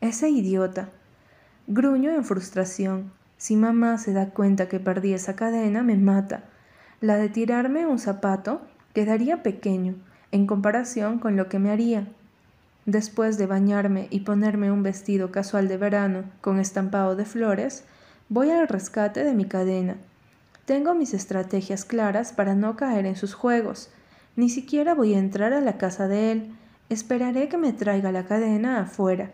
Ese 0.00 0.30
idiota. 0.30 0.88
Gruño 1.66 2.10
en 2.10 2.24
frustración. 2.24 3.12
Si 3.36 3.56
mamá 3.56 3.98
se 3.98 4.12
da 4.12 4.30
cuenta 4.30 4.68
que 4.68 4.80
perdí 4.80 5.12
esa 5.12 5.36
cadena, 5.36 5.82
me 5.82 5.96
mata. 5.96 6.44
La 7.00 7.16
de 7.16 7.28
tirarme 7.28 7.86
un 7.86 7.98
zapato 7.98 8.62
quedaría 8.94 9.42
pequeño 9.42 9.94
en 10.32 10.46
comparación 10.46 11.18
con 11.18 11.36
lo 11.36 11.48
que 11.48 11.58
me 11.58 11.70
haría. 11.70 12.08
Después 12.86 13.38
de 13.38 13.46
bañarme 13.46 14.08
y 14.10 14.20
ponerme 14.20 14.72
un 14.72 14.82
vestido 14.82 15.30
casual 15.30 15.68
de 15.68 15.76
verano 15.76 16.24
con 16.40 16.58
estampado 16.58 17.16
de 17.16 17.24
flores, 17.24 17.84
Voy 18.30 18.50
al 18.50 18.68
rescate 18.68 19.24
de 19.24 19.32
mi 19.32 19.46
cadena. 19.46 19.96
Tengo 20.66 20.94
mis 20.94 21.14
estrategias 21.14 21.86
claras 21.86 22.34
para 22.34 22.54
no 22.54 22.76
caer 22.76 23.06
en 23.06 23.16
sus 23.16 23.32
juegos. 23.32 23.88
Ni 24.36 24.50
siquiera 24.50 24.94
voy 24.94 25.14
a 25.14 25.18
entrar 25.18 25.54
a 25.54 25.62
la 25.62 25.78
casa 25.78 26.08
de 26.08 26.32
él. 26.32 26.54
Esperaré 26.90 27.48
que 27.48 27.56
me 27.56 27.72
traiga 27.72 28.12
la 28.12 28.26
cadena 28.26 28.80
afuera. 28.80 29.30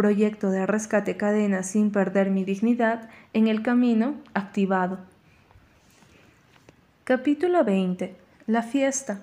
Proyecto 0.00 0.50
de 0.50 0.64
rescate 0.64 1.18
cadena 1.18 1.62
sin 1.62 1.90
perder 1.90 2.30
mi 2.30 2.42
dignidad 2.42 3.10
en 3.34 3.48
el 3.48 3.60
camino 3.60 4.14
activado. 4.32 4.96
Capítulo 7.04 7.64
20. 7.64 8.16
La 8.46 8.62
fiesta. 8.62 9.20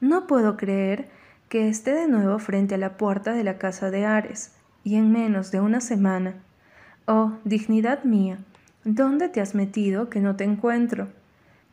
No 0.00 0.26
puedo 0.26 0.56
creer 0.56 1.08
que 1.48 1.68
esté 1.68 1.94
de 1.94 2.08
nuevo 2.08 2.40
frente 2.40 2.74
a 2.74 2.78
la 2.78 2.96
puerta 2.96 3.32
de 3.34 3.44
la 3.44 3.56
casa 3.58 3.92
de 3.92 4.04
Ares, 4.04 4.50
y 4.82 4.96
en 4.96 5.12
menos 5.12 5.52
de 5.52 5.60
una 5.60 5.80
semana 5.80 6.34
Oh, 7.06 7.34
dignidad 7.44 8.02
mía, 8.02 8.38
¿dónde 8.82 9.28
te 9.28 9.40
has 9.40 9.54
metido 9.54 10.10
que 10.10 10.18
no 10.18 10.34
te 10.34 10.42
encuentro? 10.42 11.06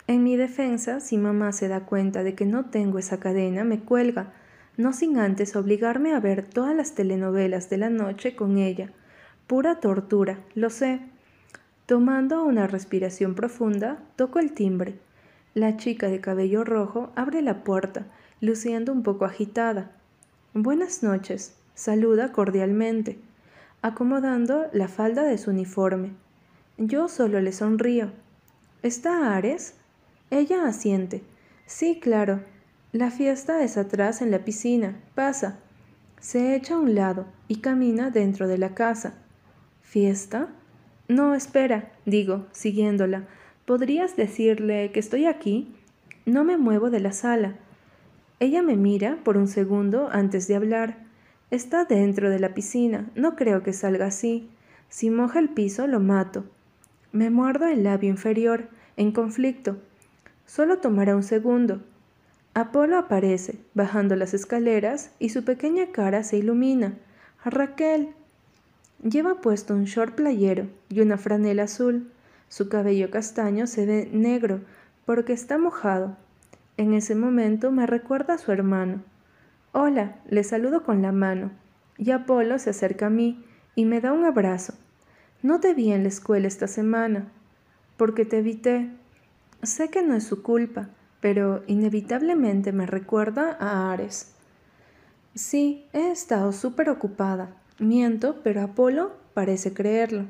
En 0.05 0.23
mi 0.23 0.35
defensa, 0.35 0.99
si 0.99 1.17
mamá 1.17 1.53
se 1.53 1.69
da 1.69 1.79
cuenta 1.79 2.21
de 2.21 2.35
que 2.35 2.45
no 2.45 2.65
tengo 2.65 2.99
esa 2.99 3.19
cadena, 3.19 3.63
me 3.63 3.79
cuelga, 3.79 4.31
no 4.77 4.93
sin 4.93 5.17
antes 5.17 5.55
obligarme 5.55 6.13
a 6.13 6.19
ver 6.19 6.45
todas 6.45 6.75
las 6.75 6.95
telenovelas 6.95 7.69
de 7.69 7.77
la 7.77 7.89
noche 7.89 8.35
con 8.35 8.57
ella. 8.57 8.91
Pura 9.47 9.79
tortura, 9.79 10.39
lo 10.53 10.69
sé. 10.69 11.01
Tomando 11.85 12.43
una 12.43 12.67
respiración 12.67 13.35
profunda, 13.35 13.99
toco 14.15 14.39
el 14.39 14.53
timbre. 14.53 14.99
La 15.53 15.77
chica 15.77 16.07
de 16.09 16.19
cabello 16.19 16.63
rojo 16.63 17.11
abre 17.15 17.41
la 17.41 17.63
puerta, 17.63 18.07
luciendo 18.41 18.91
un 18.91 19.03
poco 19.03 19.25
agitada. 19.25 19.91
Buenas 20.53 21.03
noches, 21.03 21.55
saluda 21.75 22.31
cordialmente, 22.31 23.19
acomodando 23.81 24.65
la 24.73 24.87
falda 24.87 25.23
de 25.23 25.37
su 25.37 25.51
uniforme. 25.51 26.11
Yo 26.77 27.07
solo 27.07 27.39
le 27.39 27.51
sonrío. 27.51 28.11
¿Está 28.83 29.35
Ares? 29.35 29.75
Ella 30.31 30.65
asiente. 30.65 31.23
Sí, 31.65 31.99
claro. 32.01 32.41
La 32.95 33.11
fiesta 33.11 33.61
es 33.61 33.75
atrás 33.75 34.21
en 34.21 34.31
la 34.31 34.45
piscina. 34.45 34.95
Pasa. 35.15 35.59
Se 36.21 36.55
echa 36.55 36.75
a 36.75 36.79
un 36.79 36.95
lado 36.95 37.25
y 37.49 37.57
camina 37.57 38.09
dentro 38.09 38.47
de 38.47 38.57
la 38.57 38.73
casa. 38.73 39.15
¿Fiesta? 39.81 40.47
No, 41.09 41.35
espera, 41.35 41.91
digo, 42.05 42.45
siguiéndola. 42.53 43.27
¿Podrías 43.65 44.15
decirle 44.15 44.91
que 44.93 45.01
estoy 45.01 45.25
aquí? 45.25 45.75
No 46.25 46.45
me 46.45 46.55
muevo 46.55 46.89
de 46.89 47.01
la 47.01 47.11
sala. 47.11 47.55
Ella 48.39 48.61
me 48.61 48.77
mira 48.77 49.17
por 49.25 49.35
un 49.35 49.49
segundo 49.49 50.07
antes 50.09 50.47
de 50.47 50.55
hablar. 50.55 51.03
Está 51.51 51.83
dentro 51.83 52.29
de 52.29 52.39
la 52.39 52.53
piscina. 52.53 53.11
No 53.13 53.35
creo 53.35 53.61
que 53.61 53.73
salga 53.73 54.05
así. 54.05 54.49
Si 54.87 55.09
moja 55.09 55.39
el 55.39 55.49
piso, 55.49 55.85
lo 55.85 55.99
mato. 55.99 56.45
Me 57.11 57.29
muerdo 57.29 57.67
el 57.67 57.83
labio 57.83 58.09
inferior, 58.09 58.69
en 58.95 59.11
conflicto. 59.11 59.81
Solo 60.45 60.77
tomará 60.77 61.13
un 61.17 61.23
segundo. 61.23 61.81
Apolo 62.57 62.97
aparece, 62.97 63.59
bajando 63.73 64.15
las 64.15 64.33
escaleras, 64.33 65.11
y 65.19 65.27
su 65.27 65.43
pequeña 65.43 65.91
cara 65.91 66.23
se 66.23 66.37
ilumina. 66.37 66.93
Raquel. 67.43 68.13
Lleva 69.03 69.41
puesto 69.41 69.73
un 69.73 69.83
short 69.83 70.15
playero 70.15 70.67
y 70.87 71.01
una 71.01 71.17
franela 71.17 71.63
azul. 71.63 72.09
Su 72.47 72.69
cabello 72.69 73.11
castaño 73.11 73.67
se 73.67 73.85
ve 73.85 74.09
negro 74.09 74.61
porque 75.05 75.33
está 75.33 75.57
mojado. 75.57 76.15
En 76.77 76.93
ese 76.93 77.13
momento 77.13 77.71
me 77.71 77.85
recuerda 77.87 78.35
a 78.35 78.37
su 78.37 78.53
hermano. 78.53 79.03
Hola, 79.73 80.15
le 80.29 80.45
saludo 80.45 80.83
con 80.83 81.01
la 81.01 81.11
mano, 81.11 81.51
y 81.97 82.11
Apolo 82.11 82.57
se 82.57 82.69
acerca 82.69 83.07
a 83.07 83.09
mí 83.09 83.43
y 83.75 83.83
me 83.83 83.99
da 83.99 84.13
un 84.13 84.23
abrazo. 84.23 84.75
No 85.43 85.59
te 85.59 85.73
vi 85.73 85.91
en 85.91 86.03
la 86.03 86.09
escuela 86.09 86.47
esta 86.47 86.67
semana, 86.67 87.27
porque 87.97 88.23
te 88.23 88.37
evité, 88.37 88.91
Sé 89.61 89.89
que 89.89 90.03
no 90.03 90.15
es 90.15 90.23
su 90.23 90.41
culpa, 90.41 90.87
pero 91.25 91.63
inevitablemente 91.65 92.71
me 92.71 92.85
recuerda 92.85 93.57
a 93.59 93.91
Ares. 93.91 94.35
Sí, 95.33 95.87
he 95.91 96.11
estado 96.11 96.51
súper 96.53 96.87
ocupada. 96.87 97.49
Miento, 97.79 98.41
pero 98.43 98.61
Apolo 98.61 99.15
parece 99.33 99.73
creerlo. 99.73 100.25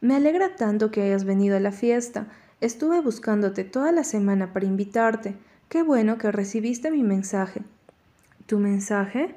Me 0.00 0.14
alegra 0.14 0.54
tanto 0.54 0.92
que 0.92 1.02
hayas 1.02 1.24
venido 1.24 1.56
a 1.56 1.60
la 1.60 1.72
fiesta. 1.72 2.28
Estuve 2.60 3.00
buscándote 3.00 3.64
toda 3.64 3.90
la 3.90 4.04
semana 4.04 4.52
para 4.52 4.66
invitarte. 4.66 5.34
Qué 5.68 5.82
bueno 5.82 6.18
que 6.18 6.30
recibiste 6.30 6.92
mi 6.92 7.02
mensaje. 7.02 7.62
¿Tu 8.46 8.60
mensaje? 8.60 9.34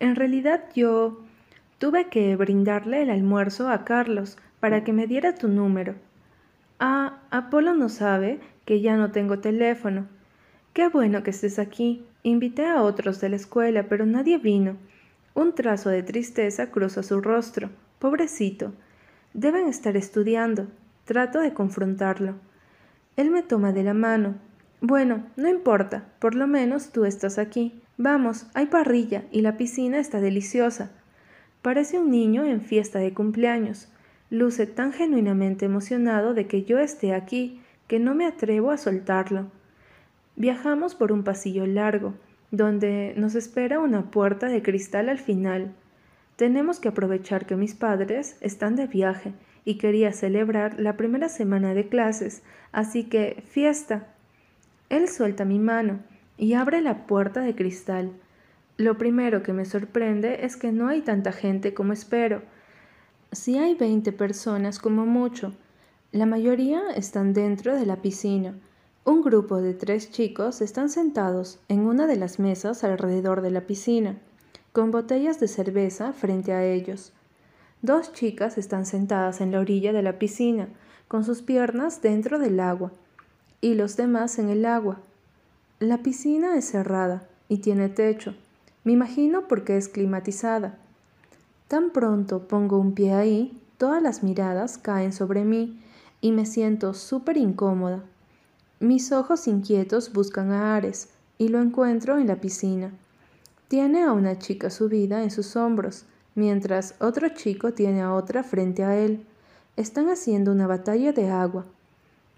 En 0.00 0.16
realidad 0.16 0.64
yo 0.74 1.20
tuve 1.76 2.08
que 2.08 2.36
brindarle 2.36 3.02
el 3.02 3.10
almuerzo 3.10 3.68
a 3.68 3.84
Carlos 3.84 4.38
para 4.60 4.82
que 4.82 4.94
me 4.94 5.06
diera 5.06 5.34
tu 5.34 5.48
número. 5.48 5.94
Ah, 6.78 7.18
Apolo 7.30 7.74
no 7.74 7.90
sabe 7.90 8.40
que 8.66 8.82
ya 8.82 8.96
no 8.96 9.12
tengo 9.12 9.38
teléfono. 9.38 10.06
Qué 10.74 10.88
bueno 10.88 11.22
que 11.22 11.30
estés 11.30 11.58
aquí. 11.58 12.04
Invité 12.22 12.66
a 12.66 12.82
otros 12.82 13.18
de 13.22 13.30
la 13.30 13.36
escuela, 13.36 13.88
pero 13.88 14.04
nadie 14.04 14.36
vino. 14.36 14.76
Un 15.32 15.54
trazo 15.54 15.88
de 15.88 16.02
tristeza 16.02 16.70
cruza 16.70 17.02
su 17.02 17.22
rostro. 17.22 17.70
Pobrecito. 17.98 18.74
Deben 19.32 19.68
estar 19.68 19.96
estudiando. 19.96 20.66
Trato 21.06 21.40
de 21.40 21.54
confrontarlo. 21.54 22.34
Él 23.16 23.30
me 23.30 23.42
toma 23.42 23.72
de 23.72 23.84
la 23.84 23.94
mano. 23.94 24.34
Bueno, 24.80 25.24
no 25.36 25.48
importa, 25.48 26.04
por 26.18 26.34
lo 26.34 26.46
menos 26.46 26.90
tú 26.90 27.06
estás 27.06 27.38
aquí. 27.38 27.80
Vamos, 27.96 28.46
hay 28.52 28.66
parrilla 28.66 29.24
y 29.30 29.40
la 29.40 29.56
piscina 29.56 29.98
está 29.98 30.20
deliciosa. 30.20 30.90
Parece 31.62 31.98
un 31.98 32.10
niño 32.10 32.44
en 32.44 32.60
fiesta 32.60 32.98
de 32.98 33.14
cumpleaños. 33.14 33.88
Luce 34.28 34.66
tan 34.66 34.92
genuinamente 34.92 35.64
emocionado 35.64 36.34
de 36.34 36.46
que 36.46 36.64
yo 36.64 36.78
esté 36.78 37.14
aquí 37.14 37.60
que 37.86 37.98
no 37.98 38.14
me 38.14 38.26
atrevo 38.26 38.70
a 38.70 38.78
soltarlo. 38.78 39.50
Viajamos 40.36 40.94
por 40.94 41.12
un 41.12 41.24
pasillo 41.24 41.66
largo, 41.66 42.14
donde 42.50 43.14
nos 43.16 43.34
espera 43.34 43.80
una 43.80 44.10
puerta 44.10 44.48
de 44.48 44.62
cristal 44.62 45.08
al 45.08 45.18
final. 45.18 45.72
Tenemos 46.36 46.80
que 46.80 46.88
aprovechar 46.88 47.46
que 47.46 47.56
mis 47.56 47.74
padres 47.74 48.36
están 48.40 48.76
de 48.76 48.86
viaje 48.86 49.32
y 49.64 49.78
quería 49.78 50.12
celebrar 50.12 50.78
la 50.78 50.96
primera 50.96 51.28
semana 51.28 51.74
de 51.74 51.88
clases, 51.88 52.42
así 52.72 53.04
que 53.04 53.42
fiesta. 53.48 54.08
Él 54.90 55.08
suelta 55.08 55.44
mi 55.44 55.58
mano 55.58 56.00
y 56.36 56.54
abre 56.54 56.80
la 56.82 57.06
puerta 57.06 57.40
de 57.40 57.54
cristal. 57.54 58.12
Lo 58.76 58.98
primero 58.98 59.42
que 59.42 59.52
me 59.52 59.64
sorprende 59.64 60.44
es 60.44 60.56
que 60.56 60.70
no 60.70 60.88
hay 60.88 61.00
tanta 61.00 61.32
gente 61.32 61.72
como 61.72 61.94
espero. 61.94 62.42
Si 63.32 63.56
hay 63.56 63.74
veinte 63.74 64.12
personas 64.12 64.78
como 64.78 65.06
mucho, 65.06 65.54
la 66.16 66.26
mayoría 66.26 66.90
están 66.94 67.34
dentro 67.34 67.74
de 67.74 67.84
la 67.84 67.96
piscina. 67.96 68.54
Un 69.04 69.22
grupo 69.22 69.60
de 69.60 69.74
tres 69.74 70.10
chicos 70.10 70.60
están 70.60 70.88
sentados 70.88 71.58
en 71.68 71.80
una 71.80 72.06
de 72.06 72.16
las 72.16 72.38
mesas 72.38 72.84
alrededor 72.84 73.42
de 73.42 73.50
la 73.50 73.62
piscina, 73.62 74.16
con 74.72 74.90
botellas 74.90 75.40
de 75.40 75.48
cerveza 75.48 76.12
frente 76.12 76.52
a 76.52 76.64
ellos. 76.64 77.12
Dos 77.82 78.12
chicas 78.12 78.56
están 78.56 78.86
sentadas 78.86 79.40
en 79.40 79.52
la 79.52 79.60
orilla 79.60 79.92
de 79.92 80.02
la 80.02 80.18
piscina, 80.18 80.68
con 81.06 81.24
sus 81.24 81.42
piernas 81.42 82.00
dentro 82.02 82.38
del 82.38 82.60
agua, 82.60 82.92
y 83.60 83.74
los 83.74 83.96
demás 83.96 84.38
en 84.38 84.48
el 84.48 84.64
agua. 84.64 85.00
La 85.80 85.98
piscina 85.98 86.56
es 86.56 86.64
cerrada 86.64 87.28
y 87.48 87.58
tiene 87.58 87.88
techo. 87.88 88.34
Me 88.84 88.92
imagino 88.92 89.48
porque 89.48 89.76
es 89.76 89.88
climatizada. 89.88 90.78
Tan 91.68 91.90
pronto 91.90 92.48
pongo 92.48 92.78
un 92.78 92.94
pie 92.94 93.12
ahí, 93.12 93.60
todas 93.76 94.02
las 94.02 94.22
miradas 94.22 94.78
caen 94.78 95.12
sobre 95.12 95.44
mí 95.44 95.78
y 96.20 96.32
me 96.32 96.46
siento 96.46 96.94
súper 96.94 97.36
incómoda. 97.36 98.02
Mis 98.80 99.12
ojos 99.12 99.48
inquietos 99.48 100.12
buscan 100.12 100.52
a 100.52 100.76
Ares 100.76 101.08
y 101.38 101.48
lo 101.48 101.60
encuentro 101.60 102.18
en 102.18 102.26
la 102.26 102.36
piscina. 102.36 102.92
Tiene 103.68 104.04
a 104.04 104.12
una 104.12 104.38
chica 104.38 104.70
subida 104.70 105.22
en 105.22 105.30
sus 105.30 105.56
hombros, 105.56 106.04
mientras 106.34 106.94
otro 107.00 107.28
chico 107.30 107.72
tiene 107.72 108.02
a 108.02 108.14
otra 108.14 108.42
frente 108.42 108.84
a 108.84 108.96
él. 108.96 109.26
Están 109.76 110.08
haciendo 110.08 110.52
una 110.52 110.66
batalla 110.66 111.12
de 111.12 111.30
agua. 111.30 111.64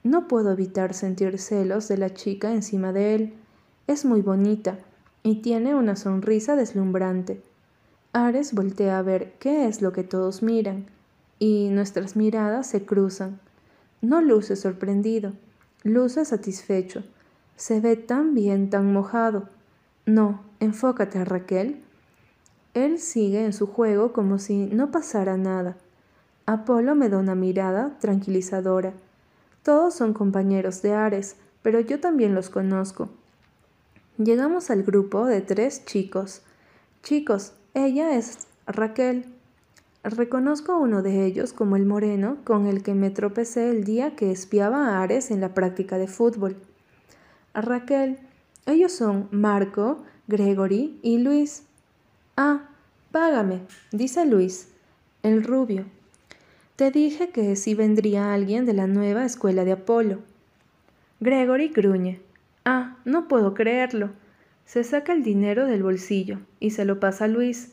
No 0.04 0.28
puedo 0.28 0.52
evitar 0.52 0.94
sentir 0.94 1.38
celos 1.38 1.88
de 1.88 1.98
la 1.98 2.14
chica 2.14 2.52
encima 2.52 2.92
de 2.92 3.14
él. 3.14 3.34
Es 3.86 4.04
muy 4.04 4.22
bonita 4.22 4.78
y 5.22 5.36
tiene 5.42 5.74
una 5.74 5.96
sonrisa 5.96 6.56
deslumbrante. 6.56 7.42
Ares 8.12 8.54
voltea 8.54 8.98
a 8.98 9.02
ver 9.02 9.34
qué 9.38 9.66
es 9.66 9.82
lo 9.82 9.92
que 9.92 10.04
todos 10.04 10.42
miran, 10.42 10.86
y 11.38 11.68
nuestras 11.70 12.16
miradas 12.16 12.66
se 12.66 12.84
cruzan. 12.84 13.38
No 14.00 14.20
luce 14.20 14.56
sorprendido, 14.56 15.32
luce 15.82 16.24
satisfecho. 16.24 17.02
Se 17.56 17.80
ve 17.80 17.96
tan 17.96 18.34
bien, 18.34 18.70
tan 18.70 18.92
mojado. 18.92 19.48
No, 20.06 20.44
enfócate, 20.60 21.24
Raquel. 21.24 21.82
Él 22.74 23.00
sigue 23.00 23.44
en 23.44 23.52
su 23.52 23.66
juego 23.66 24.12
como 24.12 24.38
si 24.38 24.66
no 24.66 24.92
pasara 24.92 25.36
nada. 25.36 25.76
Apolo 26.46 26.94
me 26.94 27.08
da 27.08 27.18
una 27.18 27.34
mirada 27.34 27.98
tranquilizadora. 28.00 28.92
Todos 29.64 29.94
son 29.94 30.14
compañeros 30.14 30.80
de 30.82 30.94
Ares, 30.94 31.36
pero 31.62 31.80
yo 31.80 31.98
también 31.98 32.34
los 32.34 32.50
conozco. 32.50 33.10
Llegamos 34.16 34.70
al 34.70 34.82
grupo 34.82 35.26
de 35.26 35.40
tres 35.40 35.84
chicos. 35.84 36.42
Chicos, 37.02 37.52
ella 37.74 38.16
es 38.16 38.46
Raquel. 38.66 39.26
Reconozco 40.10 40.72
a 40.72 40.78
uno 40.78 41.02
de 41.02 41.26
ellos 41.26 41.52
como 41.52 41.76
el 41.76 41.84
moreno 41.84 42.38
con 42.44 42.66
el 42.66 42.82
que 42.82 42.94
me 42.94 43.10
tropecé 43.10 43.68
el 43.68 43.84
día 43.84 44.16
que 44.16 44.30
espiaba 44.30 44.88
a 44.88 45.02
Ares 45.02 45.30
en 45.30 45.42
la 45.42 45.52
práctica 45.52 45.98
de 45.98 46.06
fútbol. 46.06 46.56
Raquel, 47.52 48.18
ellos 48.64 48.92
son 48.92 49.28
Marco, 49.32 50.02
Gregory 50.26 50.98
y 51.02 51.18
Luis. 51.18 51.64
Ah, 52.38 52.70
págame, 53.12 53.60
dice 53.92 54.24
Luis, 54.24 54.68
el 55.22 55.44
rubio. 55.44 55.84
Te 56.76 56.90
dije 56.90 57.28
que 57.28 57.54
sí 57.54 57.74
vendría 57.74 58.32
alguien 58.32 58.64
de 58.64 58.72
la 58.72 58.86
nueva 58.86 59.26
escuela 59.26 59.66
de 59.66 59.72
Apolo. 59.72 60.20
Gregory 61.20 61.68
gruñe. 61.68 62.22
Ah, 62.64 62.96
no 63.04 63.28
puedo 63.28 63.52
creerlo. 63.52 64.08
Se 64.64 64.84
saca 64.84 65.12
el 65.12 65.22
dinero 65.22 65.66
del 65.66 65.82
bolsillo 65.82 66.38
y 66.60 66.70
se 66.70 66.86
lo 66.86 66.98
pasa 66.98 67.26
a 67.26 67.28
Luis. 67.28 67.72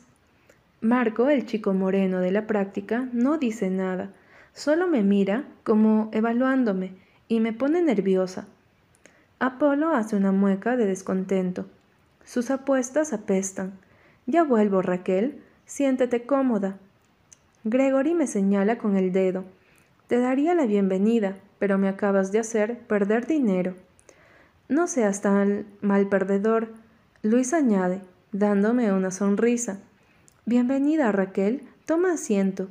Marco, 0.80 1.28
el 1.28 1.46
chico 1.46 1.72
moreno 1.72 2.20
de 2.20 2.30
la 2.30 2.46
práctica, 2.46 3.08
no 3.12 3.38
dice 3.38 3.70
nada, 3.70 4.10
solo 4.52 4.86
me 4.86 5.02
mira 5.02 5.44
como 5.64 6.10
evaluándome 6.12 6.92
y 7.28 7.40
me 7.40 7.52
pone 7.52 7.82
nerviosa. 7.82 8.46
Apolo 9.38 9.90
hace 9.90 10.16
una 10.16 10.32
mueca 10.32 10.76
de 10.76 10.86
descontento. 10.86 11.66
Sus 12.24 12.50
apuestas 12.50 13.12
apestan. 13.12 13.72
Ya 14.26 14.42
vuelvo, 14.42 14.82
Raquel. 14.82 15.40
Siéntete 15.66 16.24
cómoda. 16.24 16.76
Gregory 17.64 18.14
me 18.14 18.26
señala 18.26 18.78
con 18.78 18.96
el 18.96 19.12
dedo. 19.12 19.44
Te 20.08 20.18
daría 20.18 20.54
la 20.54 20.66
bienvenida, 20.66 21.36
pero 21.58 21.78
me 21.78 21.88
acabas 21.88 22.32
de 22.32 22.38
hacer 22.38 22.78
perder 22.78 23.26
dinero. 23.26 23.74
No 24.68 24.86
seas 24.86 25.20
tan 25.20 25.66
mal 25.80 26.08
perdedor, 26.08 26.68
Luis 27.22 27.52
añade, 27.52 28.00
dándome 28.32 28.92
una 28.92 29.10
sonrisa. 29.10 29.78
Bienvenida, 30.48 31.10
Raquel. 31.10 31.62
Toma 31.86 32.12
asiento. 32.12 32.68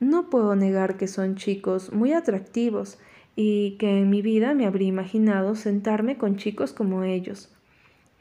No 0.00 0.30
puedo 0.30 0.56
negar 0.56 0.96
que 0.96 1.06
son 1.06 1.36
chicos 1.36 1.92
muy 1.92 2.14
atractivos 2.14 2.98
y 3.36 3.72
que 3.72 3.98
en 3.98 4.08
mi 4.08 4.22
vida 4.22 4.54
me 4.54 4.64
habría 4.64 4.88
imaginado 4.88 5.54
sentarme 5.54 6.16
con 6.16 6.38
chicos 6.38 6.72
como 6.72 7.02
ellos. 7.04 7.54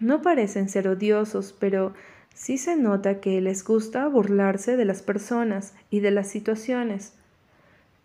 No 0.01 0.21
parecen 0.21 0.67
ser 0.67 0.89
odiosos, 0.89 1.55
pero 1.57 1.93
sí 2.33 2.57
se 2.57 2.75
nota 2.75 3.21
que 3.21 3.39
les 3.39 3.63
gusta 3.63 4.05
burlarse 4.09 4.75
de 4.75 4.83
las 4.83 5.01
personas 5.01 5.73
y 5.89 6.01
de 6.01 6.11
las 6.11 6.27
situaciones. 6.27 7.13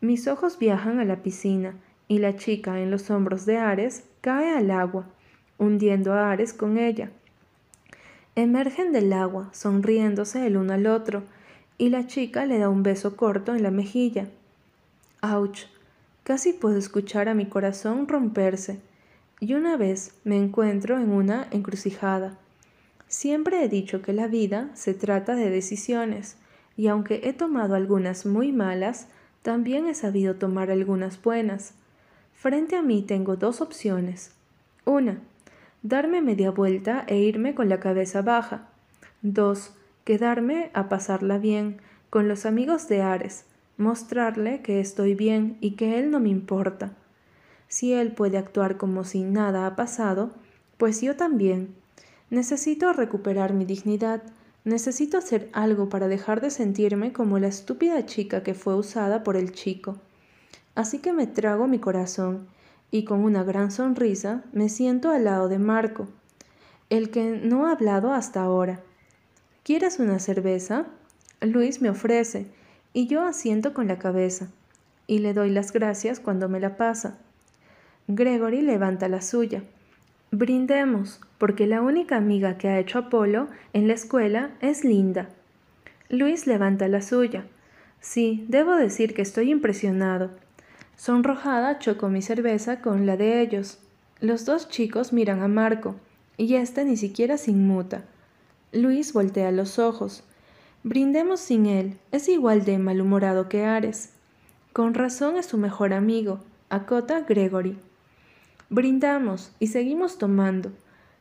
Mis 0.00 0.28
ojos 0.28 0.60
viajan 0.60 1.00
a 1.00 1.04
la 1.04 1.24
piscina 1.24 1.74
y 2.06 2.18
la 2.18 2.36
chica 2.36 2.80
en 2.80 2.92
los 2.92 3.10
hombros 3.10 3.46
de 3.46 3.56
Ares 3.56 4.04
cae 4.20 4.56
al 4.56 4.70
agua, 4.70 5.06
hundiendo 5.58 6.12
a 6.12 6.30
Ares 6.30 6.52
con 6.52 6.78
ella. 6.78 7.10
Emergen 8.38 8.92
del 8.92 9.12
agua, 9.14 9.50
sonriéndose 9.52 10.46
el 10.46 10.56
uno 10.56 10.72
al 10.72 10.86
otro, 10.86 11.24
y 11.76 11.88
la 11.88 12.06
chica 12.06 12.46
le 12.46 12.60
da 12.60 12.68
un 12.68 12.84
beso 12.84 13.16
corto 13.16 13.52
en 13.52 13.64
la 13.64 13.72
mejilla. 13.72 14.28
¡Auch! 15.22 15.66
Casi 16.22 16.52
puedo 16.52 16.78
escuchar 16.78 17.28
a 17.28 17.34
mi 17.34 17.46
corazón 17.46 18.06
romperse. 18.06 18.78
Y 19.40 19.54
una 19.54 19.76
vez 19.76 20.14
me 20.22 20.36
encuentro 20.36 21.00
en 21.00 21.10
una 21.10 21.48
encrucijada. 21.50 22.38
Siempre 23.08 23.64
he 23.64 23.68
dicho 23.68 24.02
que 24.02 24.12
la 24.12 24.28
vida 24.28 24.70
se 24.74 24.94
trata 24.94 25.34
de 25.34 25.50
decisiones, 25.50 26.36
y 26.76 26.86
aunque 26.86 27.22
he 27.24 27.32
tomado 27.32 27.74
algunas 27.74 28.24
muy 28.24 28.52
malas, 28.52 29.08
también 29.42 29.88
he 29.88 29.94
sabido 29.94 30.36
tomar 30.36 30.70
algunas 30.70 31.20
buenas. 31.20 31.74
Frente 32.34 32.76
a 32.76 32.82
mí 32.82 33.02
tengo 33.02 33.34
dos 33.34 33.60
opciones. 33.60 34.30
Una, 34.84 35.18
darme 35.82 36.20
media 36.20 36.50
vuelta 36.50 37.04
e 37.06 37.18
irme 37.18 37.54
con 37.54 37.68
la 37.68 37.80
cabeza 37.80 38.22
baja. 38.22 38.68
Dos, 39.22 39.74
quedarme 40.04 40.70
a 40.74 40.88
pasarla 40.88 41.38
bien 41.38 41.80
con 42.10 42.28
los 42.28 42.46
amigos 42.46 42.88
de 42.88 43.02
Ares, 43.02 43.44
mostrarle 43.76 44.62
que 44.62 44.80
estoy 44.80 45.14
bien 45.14 45.56
y 45.60 45.72
que 45.72 45.98
él 45.98 46.10
no 46.10 46.20
me 46.20 46.30
importa. 46.30 46.92
Si 47.68 47.92
él 47.92 48.12
puede 48.12 48.38
actuar 48.38 48.76
como 48.76 49.04
si 49.04 49.22
nada 49.22 49.66
ha 49.66 49.76
pasado, 49.76 50.30
pues 50.78 51.00
yo 51.00 51.16
también. 51.16 51.74
Necesito 52.30 52.92
recuperar 52.92 53.52
mi 53.52 53.64
dignidad, 53.64 54.22
necesito 54.64 55.18
hacer 55.18 55.48
algo 55.52 55.88
para 55.88 56.08
dejar 56.08 56.40
de 56.40 56.50
sentirme 56.50 57.12
como 57.12 57.38
la 57.38 57.48
estúpida 57.48 58.04
chica 58.06 58.42
que 58.42 58.54
fue 58.54 58.74
usada 58.74 59.22
por 59.22 59.36
el 59.36 59.52
chico. 59.52 59.96
Así 60.74 60.98
que 60.98 61.12
me 61.12 61.26
trago 61.26 61.66
mi 61.66 61.78
corazón 61.78 62.46
y 62.90 63.04
con 63.04 63.20
una 63.20 63.44
gran 63.44 63.70
sonrisa 63.70 64.42
me 64.52 64.68
siento 64.68 65.10
al 65.10 65.24
lado 65.24 65.48
de 65.48 65.58
Marco, 65.58 66.08
el 66.90 67.10
que 67.10 67.40
no 67.42 67.66
ha 67.66 67.72
hablado 67.72 68.12
hasta 68.12 68.42
ahora. 68.42 68.80
¿Quieres 69.62 69.98
una 69.98 70.18
cerveza? 70.18 70.86
Luis 71.40 71.82
me 71.82 71.90
ofrece 71.90 72.46
y 72.92 73.06
yo 73.06 73.22
asiento 73.22 73.74
con 73.74 73.86
la 73.86 73.98
cabeza, 73.98 74.48
y 75.06 75.18
le 75.18 75.34
doy 75.34 75.50
las 75.50 75.72
gracias 75.72 76.20
cuando 76.20 76.48
me 76.48 76.60
la 76.60 76.76
pasa. 76.76 77.18
Gregory 78.08 78.62
levanta 78.62 79.08
la 79.08 79.20
suya. 79.20 79.62
Brindemos, 80.30 81.20
porque 81.38 81.66
la 81.66 81.82
única 81.82 82.16
amiga 82.16 82.58
que 82.58 82.68
ha 82.68 82.78
hecho 82.78 82.98
Apolo 82.98 83.48
en 83.72 83.88
la 83.88 83.94
escuela 83.94 84.50
es 84.60 84.84
Linda. 84.84 85.28
Luis 86.08 86.46
levanta 86.46 86.88
la 86.88 87.02
suya. 87.02 87.44
Sí, 88.00 88.46
debo 88.48 88.74
decir 88.76 89.14
que 89.14 89.22
estoy 89.22 89.50
impresionado. 89.50 90.30
Sonrojada 90.98 91.78
choco 91.78 92.08
mi 92.08 92.22
cerveza 92.22 92.80
con 92.82 93.06
la 93.06 93.16
de 93.16 93.40
ellos. 93.40 93.78
Los 94.18 94.44
dos 94.44 94.68
chicos 94.68 95.12
miran 95.12 95.42
a 95.42 95.46
Marco, 95.46 95.94
y 96.36 96.56
éste 96.56 96.84
ni 96.84 96.96
siquiera 96.96 97.38
se 97.38 97.52
inmuta. 97.52 98.02
Luis 98.72 99.12
voltea 99.12 99.52
los 99.52 99.78
ojos. 99.78 100.24
Brindemos 100.82 101.38
sin 101.38 101.66
él, 101.66 101.96
es 102.10 102.28
igual 102.28 102.64
de 102.64 102.78
malhumorado 102.78 103.48
que 103.48 103.64
Ares. 103.64 104.10
Con 104.72 104.92
razón 104.92 105.36
es 105.36 105.46
su 105.46 105.56
mejor 105.56 105.92
amigo, 105.92 106.40
acota 106.68 107.20
Gregory. 107.20 107.78
Brindamos 108.68 109.52
y 109.60 109.68
seguimos 109.68 110.18
tomando. 110.18 110.72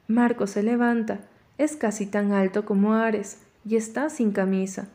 Marco 0.07 0.47
se 0.47 0.63
levanta, 0.63 1.19
es 1.59 1.75
casi 1.75 2.07
tan 2.07 2.31
alto 2.31 2.65
como 2.65 2.93
Ares 2.93 3.43
y 3.63 3.75
está 3.75 4.09
sin 4.09 4.31
camisa. 4.31 4.87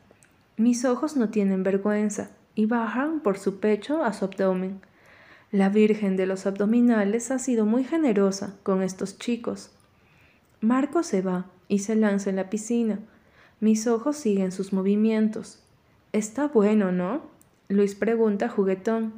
Mis 0.56 0.84
ojos 0.84 1.16
no 1.16 1.28
tienen 1.28 1.62
vergüenza 1.62 2.30
y 2.54 2.66
bajan 2.66 3.20
por 3.20 3.38
su 3.38 3.60
pecho 3.60 4.04
a 4.04 4.12
su 4.12 4.24
abdomen. 4.24 4.80
La 5.50 5.68
Virgen 5.68 6.16
de 6.16 6.26
los 6.26 6.46
Abdominales 6.46 7.30
ha 7.30 7.38
sido 7.38 7.66
muy 7.66 7.84
generosa 7.84 8.56
con 8.62 8.82
estos 8.82 9.18
chicos. 9.18 9.70
Marco 10.60 11.02
se 11.02 11.20
va 11.20 11.46
y 11.68 11.80
se 11.80 11.94
lanza 11.94 12.30
en 12.30 12.36
la 12.36 12.48
piscina. 12.48 12.98
Mis 13.60 13.86
ojos 13.86 14.16
siguen 14.16 14.50
sus 14.50 14.72
movimientos. 14.72 15.62
Está 16.12 16.48
bueno, 16.48 16.90
¿no? 16.90 17.22
Luis 17.68 17.94
pregunta 17.94 18.48
juguetón. 18.48 19.12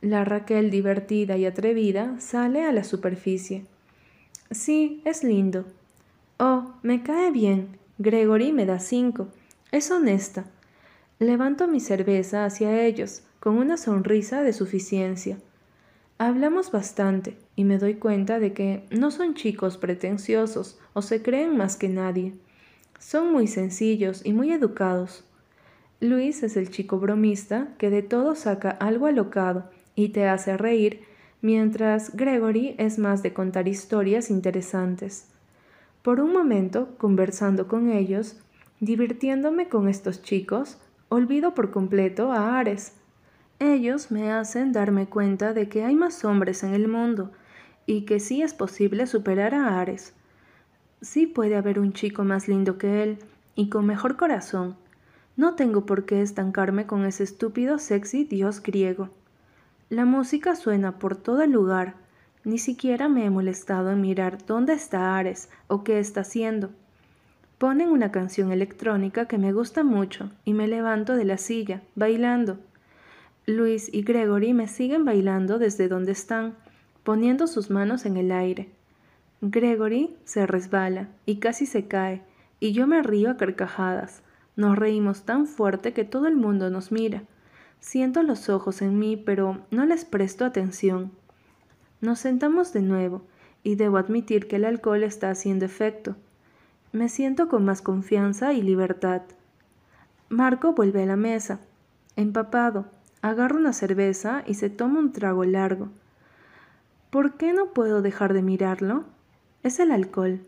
La 0.00 0.24
Raquel 0.24 0.70
divertida 0.70 1.36
y 1.36 1.46
atrevida 1.46 2.18
sale 2.18 2.64
a 2.64 2.72
la 2.72 2.84
superficie. 2.84 3.64
Sí, 4.50 5.00
es 5.04 5.22
lindo. 5.22 5.64
Oh, 6.38 6.72
me 6.82 7.02
cae 7.02 7.30
bien. 7.30 7.78
Gregory 7.98 8.52
me 8.52 8.66
da 8.66 8.80
cinco. 8.80 9.28
Es 9.70 9.90
honesta. 9.90 10.44
Levanto 11.22 11.68
mi 11.68 11.78
cerveza 11.78 12.44
hacia 12.44 12.84
ellos, 12.84 13.22
con 13.38 13.56
una 13.56 13.76
sonrisa 13.76 14.42
de 14.42 14.52
suficiencia. 14.52 15.38
Hablamos 16.18 16.72
bastante, 16.72 17.38
y 17.54 17.62
me 17.62 17.78
doy 17.78 17.94
cuenta 17.94 18.40
de 18.40 18.52
que 18.52 18.88
no 18.90 19.12
son 19.12 19.34
chicos 19.34 19.78
pretenciosos 19.78 20.80
o 20.94 21.00
se 21.00 21.22
creen 21.22 21.56
más 21.56 21.76
que 21.76 21.88
nadie. 21.88 22.34
Son 22.98 23.30
muy 23.30 23.46
sencillos 23.46 24.26
y 24.26 24.32
muy 24.32 24.50
educados. 24.50 25.24
Luis 26.00 26.42
es 26.42 26.56
el 26.56 26.70
chico 26.70 26.98
bromista 26.98 27.68
que 27.78 27.88
de 27.88 28.02
todo 28.02 28.34
saca 28.34 28.70
algo 28.70 29.06
alocado 29.06 29.70
y 29.94 30.08
te 30.08 30.26
hace 30.26 30.56
reír, 30.56 31.02
mientras 31.40 32.16
Gregory 32.16 32.74
es 32.78 32.98
más 32.98 33.22
de 33.22 33.32
contar 33.32 33.68
historias 33.68 34.28
interesantes. 34.28 35.28
Por 36.02 36.18
un 36.18 36.32
momento, 36.32 36.96
conversando 36.98 37.68
con 37.68 37.92
ellos, 37.92 38.38
divirtiéndome 38.80 39.68
con 39.68 39.88
estos 39.88 40.22
chicos, 40.22 40.78
olvido 41.12 41.54
por 41.54 41.70
completo 41.70 42.32
a 42.32 42.58
Ares. 42.58 42.94
Ellos 43.58 44.10
me 44.10 44.32
hacen 44.32 44.72
darme 44.72 45.06
cuenta 45.06 45.52
de 45.52 45.68
que 45.68 45.84
hay 45.84 45.94
más 45.94 46.24
hombres 46.24 46.62
en 46.64 46.72
el 46.72 46.88
mundo 46.88 47.32
y 47.84 48.06
que 48.06 48.18
sí 48.18 48.40
es 48.42 48.54
posible 48.54 49.06
superar 49.06 49.54
a 49.54 49.78
Ares. 49.78 50.14
Sí 51.02 51.26
puede 51.26 51.56
haber 51.56 51.78
un 51.78 51.92
chico 51.92 52.24
más 52.24 52.48
lindo 52.48 52.78
que 52.78 53.02
él 53.02 53.18
y 53.54 53.68
con 53.68 53.84
mejor 53.84 54.16
corazón. 54.16 54.76
No 55.36 55.54
tengo 55.54 55.84
por 55.84 56.06
qué 56.06 56.22
estancarme 56.22 56.86
con 56.86 57.04
ese 57.04 57.24
estúpido 57.24 57.78
sexy 57.78 58.24
dios 58.24 58.62
griego. 58.62 59.10
La 59.90 60.06
música 60.06 60.56
suena 60.56 60.98
por 60.98 61.16
todo 61.16 61.42
el 61.42 61.52
lugar. 61.52 61.94
Ni 62.44 62.56
siquiera 62.56 63.10
me 63.10 63.26
he 63.26 63.30
molestado 63.30 63.90
en 63.90 64.00
mirar 64.00 64.38
dónde 64.46 64.72
está 64.72 65.18
Ares 65.18 65.50
o 65.68 65.84
qué 65.84 65.98
está 65.98 66.22
haciendo. 66.22 66.70
Ponen 67.62 67.90
una 67.90 68.10
canción 68.10 68.50
electrónica 68.50 69.26
que 69.26 69.38
me 69.38 69.52
gusta 69.52 69.84
mucho 69.84 70.32
y 70.44 70.52
me 70.52 70.66
levanto 70.66 71.14
de 71.14 71.24
la 71.24 71.38
silla, 71.38 71.80
bailando. 71.94 72.58
Luis 73.46 73.88
y 73.94 74.02
Gregory 74.02 74.52
me 74.52 74.66
siguen 74.66 75.04
bailando 75.04 75.60
desde 75.60 75.86
donde 75.86 76.10
están, 76.10 76.56
poniendo 77.04 77.46
sus 77.46 77.70
manos 77.70 78.04
en 78.04 78.16
el 78.16 78.32
aire. 78.32 78.70
Gregory 79.42 80.16
se 80.24 80.44
resbala 80.44 81.06
y 81.24 81.36
casi 81.36 81.66
se 81.66 81.86
cae, 81.86 82.22
y 82.58 82.72
yo 82.72 82.88
me 82.88 83.00
río 83.00 83.30
a 83.30 83.36
carcajadas. 83.36 84.24
Nos 84.56 84.76
reímos 84.76 85.22
tan 85.22 85.46
fuerte 85.46 85.92
que 85.92 86.02
todo 86.02 86.26
el 86.26 86.34
mundo 86.34 86.68
nos 86.68 86.90
mira. 86.90 87.22
Siento 87.78 88.24
los 88.24 88.48
ojos 88.48 88.82
en 88.82 88.98
mí, 88.98 89.16
pero 89.16 89.60
no 89.70 89.86
les 89.86 90.04
presto 90.04 90.44
atención. 90.44 91.12
Nos 92.00 92.18
sentamos 92.18 92.72
de 92.72 92.82
nuevo, 92.82 93.22
y 93.62 93.76
debo 93.76 93.98
admitir 93.98 94.48
que 94.48 94.56
el 94.56 94.64
alcohol 94.64 95.04
está 95.04 95.30
haciendo 95.30 95.64
efecto. 95.64 96.16
Me 96.92 97.08
siento 97.08 97.48
con 97.48 97.64
más 97.64 97.80
confianza 97.80 98.52
y 98.52 98.60
libertad. 98.60 99.22
Marco 100.28 100.74
vuelve 100.74 101.02
a 101.02 101.06
la 101.06 101.16
mesa, 101.16 101.60
empapado, 102.16 102.86
agarra 103.22 103.56
una 103.56 103.72
cerveza 103.72 104.44
y 104.46 104.54
se 104.54 104.68
toma 104.68 104.98
un 104.98 105.12
trago 105.12 105.44
largo. 105.44 105.88
¿Por 107.08 107.38
qué 107.38 107.54
no 107.54 107.72
puedo 107.72 108.02
dejar 108.02 108.34
de 108.34 108.42
mirarlo? 108.42 109.04
es 109.62 109.78
el 109.78 109.90
alcohol. 109.90 110.40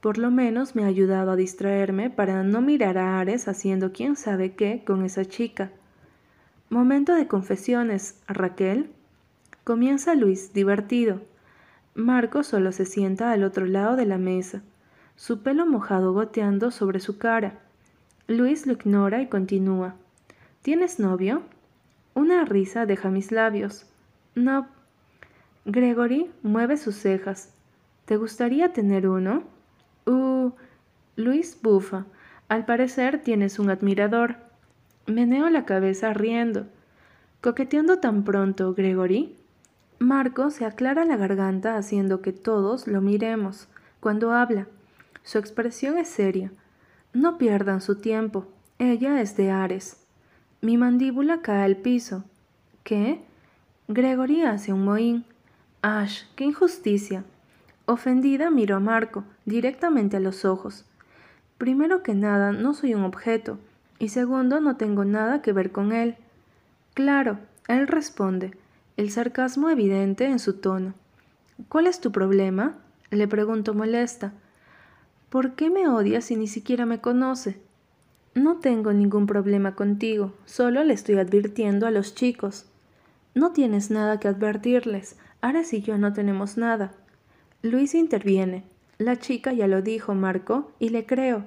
Por 0.00 0.18
lo 0.18 0.30
menos 0.30 0.74
me 0.74 0.84
ha 0.84 0.88
ayudado 0.88 1.30
a 1.30 1.36
distraerme 1.36 2.10
para 2.10 2.42
no 2.42 2.60
mirar 2.60 2.98
a 2.98 3.18
Ares 3.20 3.48
haciendo 3.48 3.92
quién 3.92 4.16
sabe 4.16 4.54
qué 4.54 4.82
con 4.84 5.04
esa 5.04 5.24
chica. 5.24 5.70
Momento 6.68 7.14
de 7.14 7.26
confesiones, 7.26 8.20
Raquel. 8.26 8.90
Comienza 9.62 10.14
Luis, 10.14 10.52
divertido. 10.52 11.22
Marco 11.94 12.42
solo 12.42 12.72
se 12.72 12.84
sienta 12.84 13.30
al 13.30 13.44
otro 13.44 13.64
lado 13.64 13.96
de 13.96 14.04
la 14.04 14.18
mesa, 14.18 14.62
su 15.16 15.42
pelo 15.42 15.66
mojado 15.66 16.12
goteando 16.12 16.70
sobre 16.70 17.00
su 17.00 17.18
cara. 17.18 17.58
Luis 18.26 18.66
lo 18.66 18.72
ignora 18.72 19.22
y 19.22 19.28
continúa. 19.28 19.94
¿Tienes 20.62 20.98
novio? 20.98 21.42
Una 22.14 22.44
risa 22.44 22.86
deja 22.86 23.10
mis 23.10 23.32
labios. 23.32 23.86
No. 24.34 24.66
Gregory 25.64 26.30
mueve 26.42 26.76
sus 26.76 26.96
cejas. 26.96 27.52
¿Te 28.04 28.16
gustaría 28.16 28.72
tener 28.72 29.08
uno? 29.08 29.44
Uh. 30.06 30.52
Luis 31.16 31.58
bufa. 31.62 32.06
Al 32.48 32.64
parecer 32.64 33.22
tienes 33.22 33.58
un 33.58 33.70
admirador. 33.70 34.36
Meneo 35.06 35.48
la 35.50 35.64
cabeza 35.64 36.12
riendo. 36.12 36.66
¿Coqueteando 37.40 37.98
tan 37.98 38.24
pronto, 38.24 38.74
Gregory? 38.74 39.36
Marco 39.98 40.50
se 40.50 40.64
aclara 40.64 41.04
la 41.04 41.16
garganta 41.16 41.76
haciendo 41.76 42.20
que 42.20 42.32
todos 42.32 42.86
lo 42.86 43.00
miremos 43.00 43.68
cuando 44.00 44.32
habla. 44.32 44.66
Su 45.24 45.38
expresión 45.38 45.98
es 45.98 46.06
seria. 46.08 46.52
No 47.12 47.38
pierdan 47.38 47.80
su 47.80 47.96
tiempo. 47.96 48.46
Ella 48.78 49.20
es 49.20 49.36
de 49.36 49.50
Ares. 49.50 49.96
Mi 50.60 50.76
mandíbula 50.76 51.42
cae 51.42 51.64
al 51.64 51.76
piso. 51.76 52.24
¿Qué? 52.84 53.24
Gregory 53.88 54.42
hace 54.42 54.72
un 54.72 54.84
mohín. 54.84 55.24
Ash, 55.82 56.22
qué 56.36 56.44
injusticia. 56.44 57.24
Ofendida 57.86 58.50
miro 58.50 58.76
a 58.76 58.80
Marco, 58.80 59.24
directamente 59.44 60.16
a 60.18 60.20
los 60.20 60.44
ojos. 60.44 60.84
Primero 61.58 62.02
que 62.02 62.14
nada, 62.14 62.52
no 62.52 62.72
soy 62.72 62.94
un 62.94 63.04
objeto, 63.04 63.58
y 63.98 64.08
segundo, 64.08 64.60
no 64.60 64.76
tengo 64.76 65.04
nada 65.04 65.42
que 65.42 65.52
ver 65.52 65.72
con 65.72 65.92
él. 65.92 66.16
Claro, 66.94 67.38
él 67.68 67.86
responde, 67.86 68.56
el 68.96 69.10
sarcasmo 69.10 69.68
evidente 69.68 70.26
en 70.26 70.38
su 70.38 70.54
tono. 70.54 70.94
¿Cuál 71.68 71.86
es 71.86 72.00
tu 72.00 72.12
problema? 72.12 72.76
le 73.10 73.28
pregunto 73.28 73.74
molesta. 73.74 74.32
¿Por 75.34 75.56
qué 75.56 75.68
me 75.68 75.88
odias 75.88 76.26
si 76.26 76.36
ni 76.36 76.46
siquiera 76.46 76.86
me 76.86 77.00
conoce? 77.00 77.56
No 78.36 78.58
tengo 78.58 78.92
ningún 78.92 79.26
problema 79.26 79.74
contigo, 79.74 80.32
solo 80.44 80.84
le 80.84 80.94
estoy 80.94 81.18
advirtiendo 81.18 81.88
a 81.88 81.90
los 81.90 82.14
chicos. 82.14 82.66
No 83.34 83.50
tienes 83.50 83.90
nada 83.90 84.20
que 84.20 84.28
advertirles, 84.28 85.16
Ares 85.40 85.72
y 85.72 85.82
yo 85.82 85.98
no 85.98 86.12
tenemos 86.12 86.56
nada. 86.56 86.92
Luis 87.62 87.96
interviene. 87.96 88.62
La 88.98 89.18
chica 89.18 89.52
ya 89.52 89.66
lo 89.66 89.82
dijo, 89.82 90.14
Marco, 90.14 90.70
y 90.78 90.90
le 90.90 91.04
creo. 91.04 91.44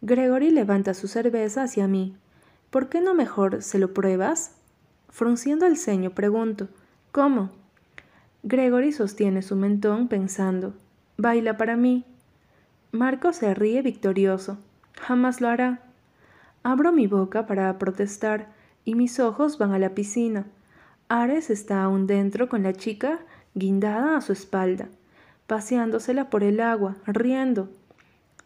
Gregory 0.00 0.50
levanta 0.50 0.92
su 0.92 1.06
cerveza 1.06 1.62
hacia 1.62 1.86
mí. 1.86 2.16
¿Por 2.70 2.88
qué 2.88 3.00
no 3.00 3.14
mejor 3.14 3.62
se 3.62 3.78
lo 3.78 3.94
pruebas? 3.94 4.56
Frunciendo 5.10 5.66
el 5.66 5.76
ceño, 5.76 6.10
pregunto, 6.10 6.66
¿cómo? 7.12 7.50
Gregory 8.42 8.90
sostiene 8.90 9.42
su 9.42 9.54
mentón 9.54 10.08
pensando, 10.08 10.74
baila 11.16 11.56
para 11.56 11.76
mí. 11.76 12.04
Marco 12.92 13.32
se 13.32 13.54
ríe 13.54 13.82
victorioso. 13.82 14.58
Jamás 15.00 15.40
lo 15.40 15.48
hará. 15.48 15.80
Abro 16.62 16.92
mi 16.92 17.06
boca 17.06 17.46
para 17.46 17.78
protestar 17.78 18.48
y 18.84 18.94
mis 18.94 19.20
ojos 19.20 19.58
van 19.58 19.72
a 19.72 19.78
la 19.78 19.94
piscina. 19.94 20.46
Ares 21.08 21.50
está 21.50 21.82
aún 21.82 22.06
dentro 22.06 22.48
con 22.48 22.62
la 22.62 22.72
chica 22.72 23.20
guindada 23.54 24.16
a 24.16 24.20
su 24.20 24.32
espalda, 24.32 24.88
paseándosela 25.46 26.30
por 26.30 26.42
el 26.42 26.60
agua, 26.60 26.96
riendo. 27.06 27.68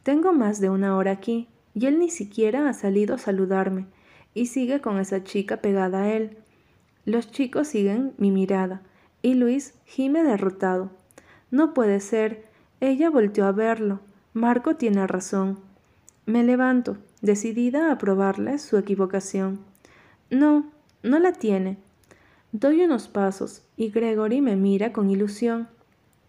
Tengo 0.02 0.32
más 0.32 0.60
de 0.60 0.70
una 0.70 0.96
hora 0.96 1.12
aquí 1.12 1.48
y 1.74 1.86
él 1.86 1.98
ni 1.98 2.10
siquiera 2.10 2.68
ha 2.68 2.72
salido 2.74 3.14
a 3.14 3.18
saludarme 3.18 3.86
y 4.34 4.46
sigue 4.46 4.80
con 4.80 4.98
esa 4.98 5.24
chica 5.24 5.58
pegada 5.58 6.02
a 6.02 6.12
él. 6.12 6.36
Los 7.04 7.30
chicos 7.30 7.68
siguen 7.68 8.12
mi 8.18 8.30
mirada 8.30 8.82
y 9.22 9.34
Luis 9.34 9.74
gime 9.84 10.22
derrotado. 10.22 10.90
No 11.50 11.74
puede 11.74 12.00
ser. 12.00 12.44
Ella 12.80 13.10
volteó 13.10 13.46
a 13.46 13.52
verlo. 13.52 14.00
Marco 14.32 14.76
tiene 14.76 15.08
razón. 15.08 15.58
Me 16.24 16.44
levanto, 16.44 16.98
decidida 17.20 17.90
a 17.90 17.98
probarle 17.98 18.60
su 18.60 18.76
equivocación. 18.76 19.58
No, 20.30 20.70
no 21.02 21.18
la 21.18 21.32
tiene. 21.32 21.78
Doy 22.52 22.82
unos 22.84 23.08
pasos 23.08 23.64
y 23.76 23.90
Gregory 23.90 24.40
me 24.40 24.54
mira 24.54 24.92
con 24.92 25.10
ilusión. 25.10 25.66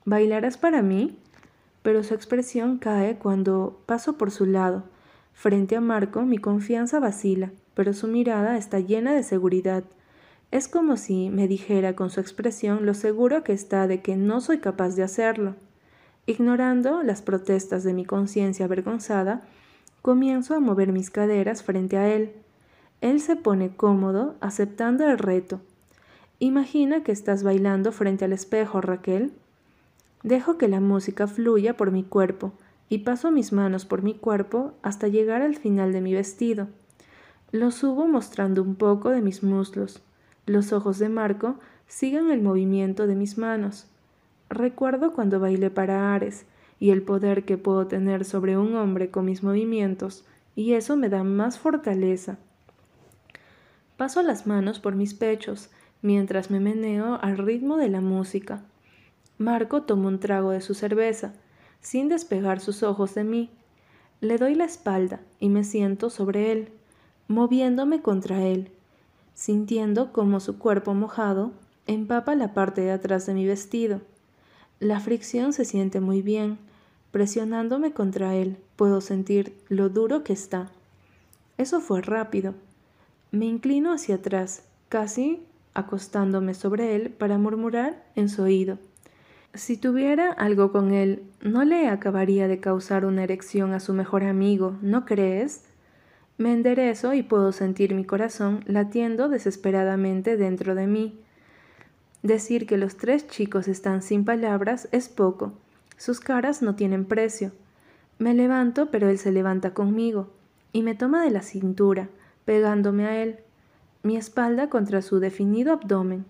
¿Bailarás 0.03 0.57
para 0.57 0.81
mí? 0.81 1.15
Pero 1.83 2.03
su 2.03 2.15
expresión 2.15 2.79
cae 2.79 3.19
cuando 3.19 3.83
paso 3.85 4.17
por 4.17 4.31
su 4.31 4.47
lado. 4.47 4.83
Frente 5.33 5.75
a 5.75 5.81
Marco 5.81 6.23
mi 6.23 6.39
confianza 6.39 6.99
vacila, 6.99 7.51
pero 7.75 7.93
su 7.93 8.07
mirada 8.07 8.57
está 8.57 8.79
llena 8.79 9.13
de 9.13 9.21
seguridad. 9.21 9.83
Es 10.49 10.67
como 10.67 10.97
si 10.97 11.29
me 11.29 11.47
dijera 11.47 11.95
con 11.95 12.09
su 12.09 12.19
expresión 12.19 12.87
lo 12.87 12.95
seguro 12.95 13.43
que 13.43 13.53
está 13.53 13.85
de 13.85 14.01
que 14.01 14.15
no 14.17 14.41
soy 14.41 14.57
capaz 14.57 14.95
de 14.95 15.03
hacerlo. 15.03 15.55
Ignorando 16.25 17.01
las 17.03 17.21
protestas 17.21 17.83
de 17.83 17.93
mi 17.93 18.05
conciencia 18.05 18.65
avergonzada, 18.65 19.41
comienzo 20.01 20.55
a 20.55 20.59
mover 20.59 20.91
mis 20.91 21.09
caderas 21.09 21.63
frente 21.63 21.97
a 21.97 22.07
él. 22.09 22.33
Él 23.01 23.19
se 23.19 23.35
pone 23.35 23.75
cómodo, 23.75 24.35
aceptando 24.39 25.07
el 25.09 25.17
reto. 25.17 25.61
Imagina 26.39 27.03
que 27.03 27.11
estás 27.11 27.43
bailando 27.43 27.91
frente 27.91 28.25
al 28.25 28.33
espejo, 28.33 28.81
Raquel. 28.81 29.31
Dejo 30.23 30.57
que 30.57 30.67
la 30.67 30.79
música 30.79 31.27
fluya 31.27 31.75
por 31.75 31.91
mi 31.91 32.03
cuerpo 32.03 32.53
y 32.89 32.99
paso 32.99 33.31
mis 33.31 33.51
manos 33.53 33.85
por 33.85 34.03
mi 34.03 34.13
cuerpo 34.13 34.73
hasta 34.83 35.07
llegar 35.07 35.41
al 35.41 35.55
final 35.55 35.93
de 35.93 36.01
mi 36.01 36.13
vestido. 36.13 36.67
Lo 37.51 37.71
subo 37.71 38.07
mostrando 38.07 38.61
un 38.61 38.75
poco 38.75 39.09
de 39.09 39.21
mis 39.21 39.43
muslos. 39.43 40.01
Los 40.45 40.73
ojos 40.73 40.99
de 40.99 41.09
Marco 41.09 41.55
siguen 41.87 42.31
el 42.31 42.41
movimiento 42.41 43.07
de 43.07 43.15
mis 43.15 43.37
manos. 43.37 43.90
Recuerdo 44.51 45.13
cuando 45.13 45.39
bailé 45.39 45.69
para 45.69 46.13
Ares 46.13 46.45
y 46.77 46.89
el 46.89 47.03
poder 47.03 47.45
que 47.45 47.57
puedo 47.57 47.87
tener 47.87 48.25
sobre 48.25 48.57
un 48.57 48.75
hombre 48.75 49.09
con 49.09 49.23
mis 49.23 49.43
movimientos, 49.43 50.25
y 50.57 50.73
eso 50.73 50.97
me 50.97 51.07
da 51.07 51.23
más 51.23 51.57
fortaleza. 51.57 52.37
Paso 53.95 54.21
las 54.23 54.47
manos 54.47 54.81
por 54.81 54.95
mis 54.95 55.13
pechos 55.13 55.69
mientras 56.01 56.51
me 56.51 56.59
meneo 56.59 57.17
al 57.21 57.37
ritmo 57.37 57.77
de 57.77 57.87
la 57.87 58.01
música. 58.01 58.61
Marco 59.37 59.83
toma 59.83 60.09
un 60.09 60.19
trago 60.19 60.51
de 60.51 60.59
su 60.59 60.73
cerveza, 60.73 61.31
sin 61.79 62.09
despegar 62.09 62.59
sus 62.59 62.83
ojos 62.83 63.15
de 63.15 63.23
mí. 63.23 63.51
Le 64.19 64.37
doy 64.37 64.55
la 64.55 64.65
espalda 64.65 65.21
y 65.39 65.47
me 65.47 65.63
siento 65.63 66.09
sobre 66.09 66.51
él, 66.51 66.73
moviéndome 67.29 68.01
contra 68.01 68.41
él, 68.41 68.69
sintiendo 69.33 70.11
como 70.11 70.41
su 70.41 70.59
cuerpo 70.59 70.93
mojado 70.93 71.53
empapa 71.87 72.35
la 72.35 72.53
parte 72.53 72.81
de 72.81 72.91
atrás 72.91 73.25
de 73.25 73.33
mi 73.33 73.45
vestido. 73.45 74.01
La 74.81 74.99
fricción 74.99 75.53
se 75.53 75.63
siente 75.63 75.99
muy 75.99 76.23
bien. 76.23 76.57
Presionándome 77.11 77.91
contra 77.91 78.33
él, 78.33 78.57
puedo 78.75 78.99
sentir 78.99 79.55
lo 79.69 79.89
duro 79.89 80.23
que 80.23 80.33
está. 80.33 80.71
Eso 81.59 81.81
fue 81.81 82.01
rápido. 82.01 82.55
Me 83.29 83.45
inclino 83.45 83.93
hacia 83.93 84.15
atrás, 84.15 84.63
casi 84.89 85.43
acostándome 85.75 86.55
sobre 86.55 86.95
él 86.95 87.11
para 87.11 87.37
murmurar 87.37 88.03
en 88.15 88.27
su 88.27 88.41
oído. 88.41 88.79
Si 89.53 89.77
tuviera 89.77 90.31
algo 90.31 90.71
con 90.71 90.95
él, 90.95 91.21
¿no 91.43 91.63
le 91.63 91.87
acabaría 91.87 92.47
de 92.47 92.59
causar 92.59 93.05
una 93.05 93.23
erección 93.23 93.73
a 93.73 93.79
su 93.79 93.93
mejor 93.93 94.23
amigo, 94.23 94.77
no 94.81 95.05
crees? 95.05 95.65
Me 96.39 96.53
enderezo 96.53 97.13
y 97.13 97.21
puedo 97.21 97.51
sentir 97.51 97.93
mi 97.93 98.03
corazón 98.03 98.63
latiendo 98.65 99.29
desesperadamente 99.29 100.37
dentro 100.37 100.73
de 100.73 100.87
mí. 100.87 101.19
Decir 102.23 102.67
que 102.67 102.77
los 102.77 102.97
tres 102.97 103.27
chicos 103.27 103.67
están 103.67 104.01
sin 104.01 104.25
palabras 104.25 104.87
es 104.91 105.09
poco. 105.09 105.53
Sus 105.97 106.19
caras 106.19 106.61
no 106.61 106.75
tienen 106.75 107.05
precio. 107.05 107.51
Me 108.19 108.33
levanto, 108.33 108.91
pero 108.91 109.09
él 109.09 109.17
se 109.17 109.31
levanta 109.31 109.73
conmigo 109.73 110.29
y 110.73 110.83
me 110.83 110.95
toma 110.95 111.23
de 111.23 111.31
la 111.31 111.41
cintura, 111.41 112.09
pegándome 112.45 113.05
a 113.05 113.21
él, 113.21 113.39
mi 114.03 114.17
espalda 114.17 114.69
contra 114.69 115.01
su 115.01 115.19
definido 115.19 115.73
abdomen. 115.73 116.25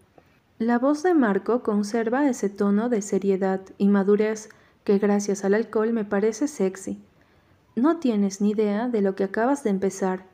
La 0.60 0.78
voz 0.78 1.04
de 1.04 1.14
Marco 1.14 1.64
conserva 1.64 2.30
ese 2.30 2.50
tono 2.50 2.90
de 2.90 3.02
seriedad 3.02 3.62
y 3.78 3.88
madurez 3.88 4.50
que 4.84 4.98
gracias 4.98 5.44
al 5.44 5.54
alcohol 5.54 5.94
me 5.94 6.06
parece 6.06 6.48
sexy. 6.48 7.00
No 7.76 7.98
tienes 7.98 8.42
ni 8.42 8.52
idea 8.52 8.88
de 8.88 9.02
lo 9.02 9.16
que 9.16 9.24
acabas 9.24 9.64
de 9.64 9.70
empezar. 9.70 10.26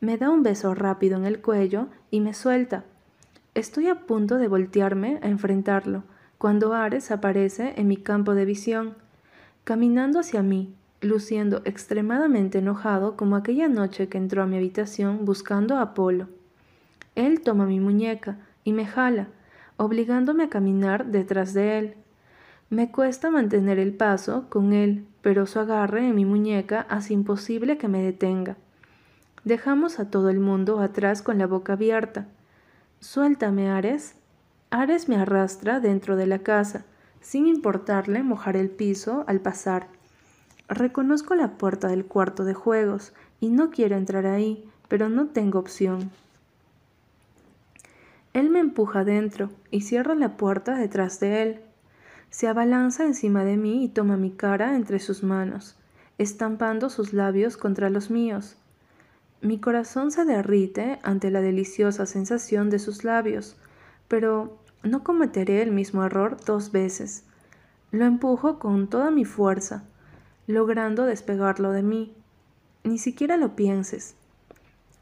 Me 0.00 0.16
da 0.16 0.30
un 0.30 0.42
beso 0.42 0.74
rápido 0.74 1.16
en 1.16 1.26
el 1.26 1.40
cuello 1.40 1.88
y 2.10 2.20
me 2.20 2.34
suelta. 2.34 2.84
Estoy 3.54 3.88
a 3.88 4.06
punto 4.06 4.36
de 4.38 4.46
voltearme 4.46 5.18
a 5.22 5.28
enfrentarlo, 5.28 6.04
cuando 6.38 6.72
Ares 6.72 7.10
aparece 7.10 7.74
en 7.76 7.88
mi 7.88 7.96
campo 7.96 8.34
de 8.34 8.44
visión, 8.44 8.94
caminando 9.64 10.20
hacia 10.20 10.42
mí, 10.42 10.72
luciendo 11.00 11.62
extremadamente 11.64 12.58
enojado 12.58 13.16
como 13.16 13.34
aquella 13.34 13.68
noche 13.68 14.08
que 14.08 14.18
entró 14.18 14.42
a 14.42 14.46
mi 14.46 14.56
habitación 14.56 15.24
buscando 15.24 15.76
a 15.76 15.82
Apolo. 15.82 16.28
Él 17.16 17.40
toma 17.40 17.66
mi 17.66 17.80
muñeca 17.80 18.38
y 18.62 18.72
me 18.72 18.86
jala, 18.86 19.28
obligándome 19.76 20.44
a 20.44 20.48
caminar 20.48 21.06
detrás 21.06 21.52
de 21.52 21.78
él. 21.78 21.94
Me 22.68 22.92
cuesta 22.92 23.30
mantener 23.30 23.80
el 23.80 23.94
paso 23.94 24.46
con 24.48 24.72
él, 24.72 25.06
pero 25.22 25.46
su 25.46 25.58
agarre 25.58 26.06
en 26.06 26.14
mi 26.14 26.24
muñeca 26.24 26.86
hace 26.88 27.14
imposible 27.14 27.78
que 27.78 27.88
me 27.88 28.00
detenga. 28.00 28.56
Dejamos 29.42 29.98
a 29.98 30.08
todo 30.08 30.28
el 30.28 30.38
mundo 30.38 30.78
atrás 30.78 31.20
con 31.20 31.38
la 31.38 31.48
boca 31.48 31.72
abierta. 31.72 32.28
Suéltame, 33.00 33.70
Ares. 33.70 34.14
Ares 34.68 35.08
me 35.08 35.16
arrastra 35.16 35.80
dentro 35.80 36.16
de 36.16 36.26
la 36.26 36.40
casa, 36.40 36.84
sin 37.22 37.46
importarle 37.46 38.22
mojar 38.22 38.58
el 38.58 38.68
piso 38.68 39.24
al 39.26 39.40
pasar. 39.40 39.88
Reconozco 40.68 41.34
la 41.34 41.56
puerta 41.56 41.88
del 41.88 42.04
cuarto 42.04 42.44
de 42.44 42.52
juegos 42.52 43.14
y 43.40 43.48
no 43.48 43.70
quiero 43.70 43.96
entrar 43.96 44.26
ahí, 44.26 44.70
pero 44.88 45.08
no 45.08 45.28
tengo 45.28 45.58
opción. 45.58 46.10
Él 48.34 48.50
me 48.50 48.60
empuja 48.60 49.02
dentro 49.02 49.50
y 49.70 49.80
cierra 49.80 50.14
la 50.14 50.36
puerta 50.36 50.76
detrás 50.76 51.20
de 51.20 51.42
él. 51.42 51.60
Se 52.28 52.48
abalanza 52.48 53.06
encima 53.06 53.44
de 53.44 53.56
mí 53.56 53.82
y 53.82 53.88
toma 53.88 54.18
mi 54.18 54.30
cara 54.30 54.76
entre 54.76 54.98
sus 54.98 55.22
manos, 55.22 55.74
estampando 56.18 56.90
sus 56.90 57.14
labios 57.14 57.56
contra 57.56 57.88
los 57.88 58.10
míos. 58.10 58.59
Mi 59.42 59.58
corazón 59.58 60.10
se 60.10 60.24
derrite 60.24 60.98
ante 61.02 61.30
la 61.30 61.40
deliciosa 61.40 62.04
sensación 62.06 62.68
de 62.68 62.78
sus 62.78 63.04
labios, 63.04 63.56
pero 64.08 64.58
no 64.82 65.02
cometeré 65.02 65.62
el 65.62 65.70
mismo 65.70 66.04
error 66.04 66.36
dos 66.44 66.72
veces. 66.72 67.24
Lo 67.90 68.04
empujo 68.04 68.58
con 68.58 68.88
toda 68.88 69.10
mi 69.10 69.24
fuerza, 69.24 69.84
logrando 70.46 71.04
despegarlo 71.04 71.72
de 71.72 71.82
mí. 71.82 72.14
Ni 72.84 72.98
siquiera 72.98 73.36
lo 73.36 73.56
pienses. 73.56 74.14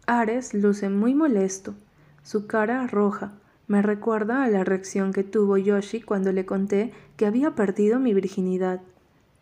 Ares 0.06 0.54
luce 0.54 0.88
muy 0.88 1.14
molesto, 1.14 1.74
su 2.22 2.46
cara 2.46 2.86
roja, 2.86 3.32
me 3.68 3.82
recuerda 3.82 4.44
a 4.44 4.48
la 4.48 4.64
reacción 4.64 5.12
que 5.12 5.24
tuvo 5.24 5.58
Yoshi 5.58 6.00
cuando 6.00 6.32
le 6.32 6.46
conté 6.46 6.92
que 7.18 7.26
había 7.26 7.54
perdido 7.54 8.00
mi 8.00 8.14
virginidad. 8.14 8.80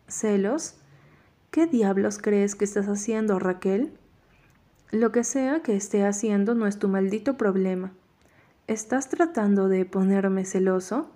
¿Celos? 0.09 0.75
¿Qué 1.49 1.65
diablos 1.65 2.19
crees 2.19 2.55
que 2.55 2.65
estás 2.65 2.87
haciendo, 2.87 3.39
Raquel? 3.39 3.93
Lo 4.91 5.11
que 5.11 5.23
sea 5.23 5.61
que 5.61 5.75
esté 5.75 6.05
haciendo 6.05 6.55
no 6.55 6.67
es 6.67 6.79
tu 6.79 6.87
maldito 6.87 7.37
problema. 7.37 7.91
¿Estás 8.67 9.09
tratando 9.09 9.67
de 9.67 9.85
ponerme 9.85 10.45
celoso? 10.45 11.09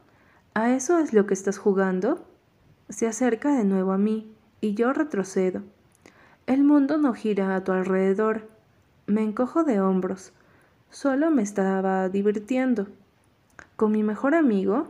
¿A 0.53 0.73
eso 0.73 0.99
es 0.99 1.13
lo 1.13 1.25
que 1.25 1.33
estás 1.33 1.57
jugando? 1.57 2.25
Se 2.89 3.07
acerca 3.07 3.55
de 3.55 3.63
nuevo 3.63 3.93
a 3.93 3.97
mí 3.97 4.33
y 4.59 4.73
yo 4.73 4.91
retrocedo. 4.93 5.61
El 6.47 6.63
mundo 6.63 6.97
no 6.97 7.13
gira 7.13 7.55
a 7.55 7.63
tu 7.63 7.71
alrededor. 7.71 8.49
Me 9.07 9.23
encojo 9.23 9.63
de 9.63 9.79
hombros. 9.79 10.33
Solo 10.89 11.31
me 11.31 11.41
estaba 11.41 12.09
divirtiendo 12.09 12.87
con 13.81 13.91
mi 13.91 14.03
mejor 14.03 14.35
amigo, 14.35 14.89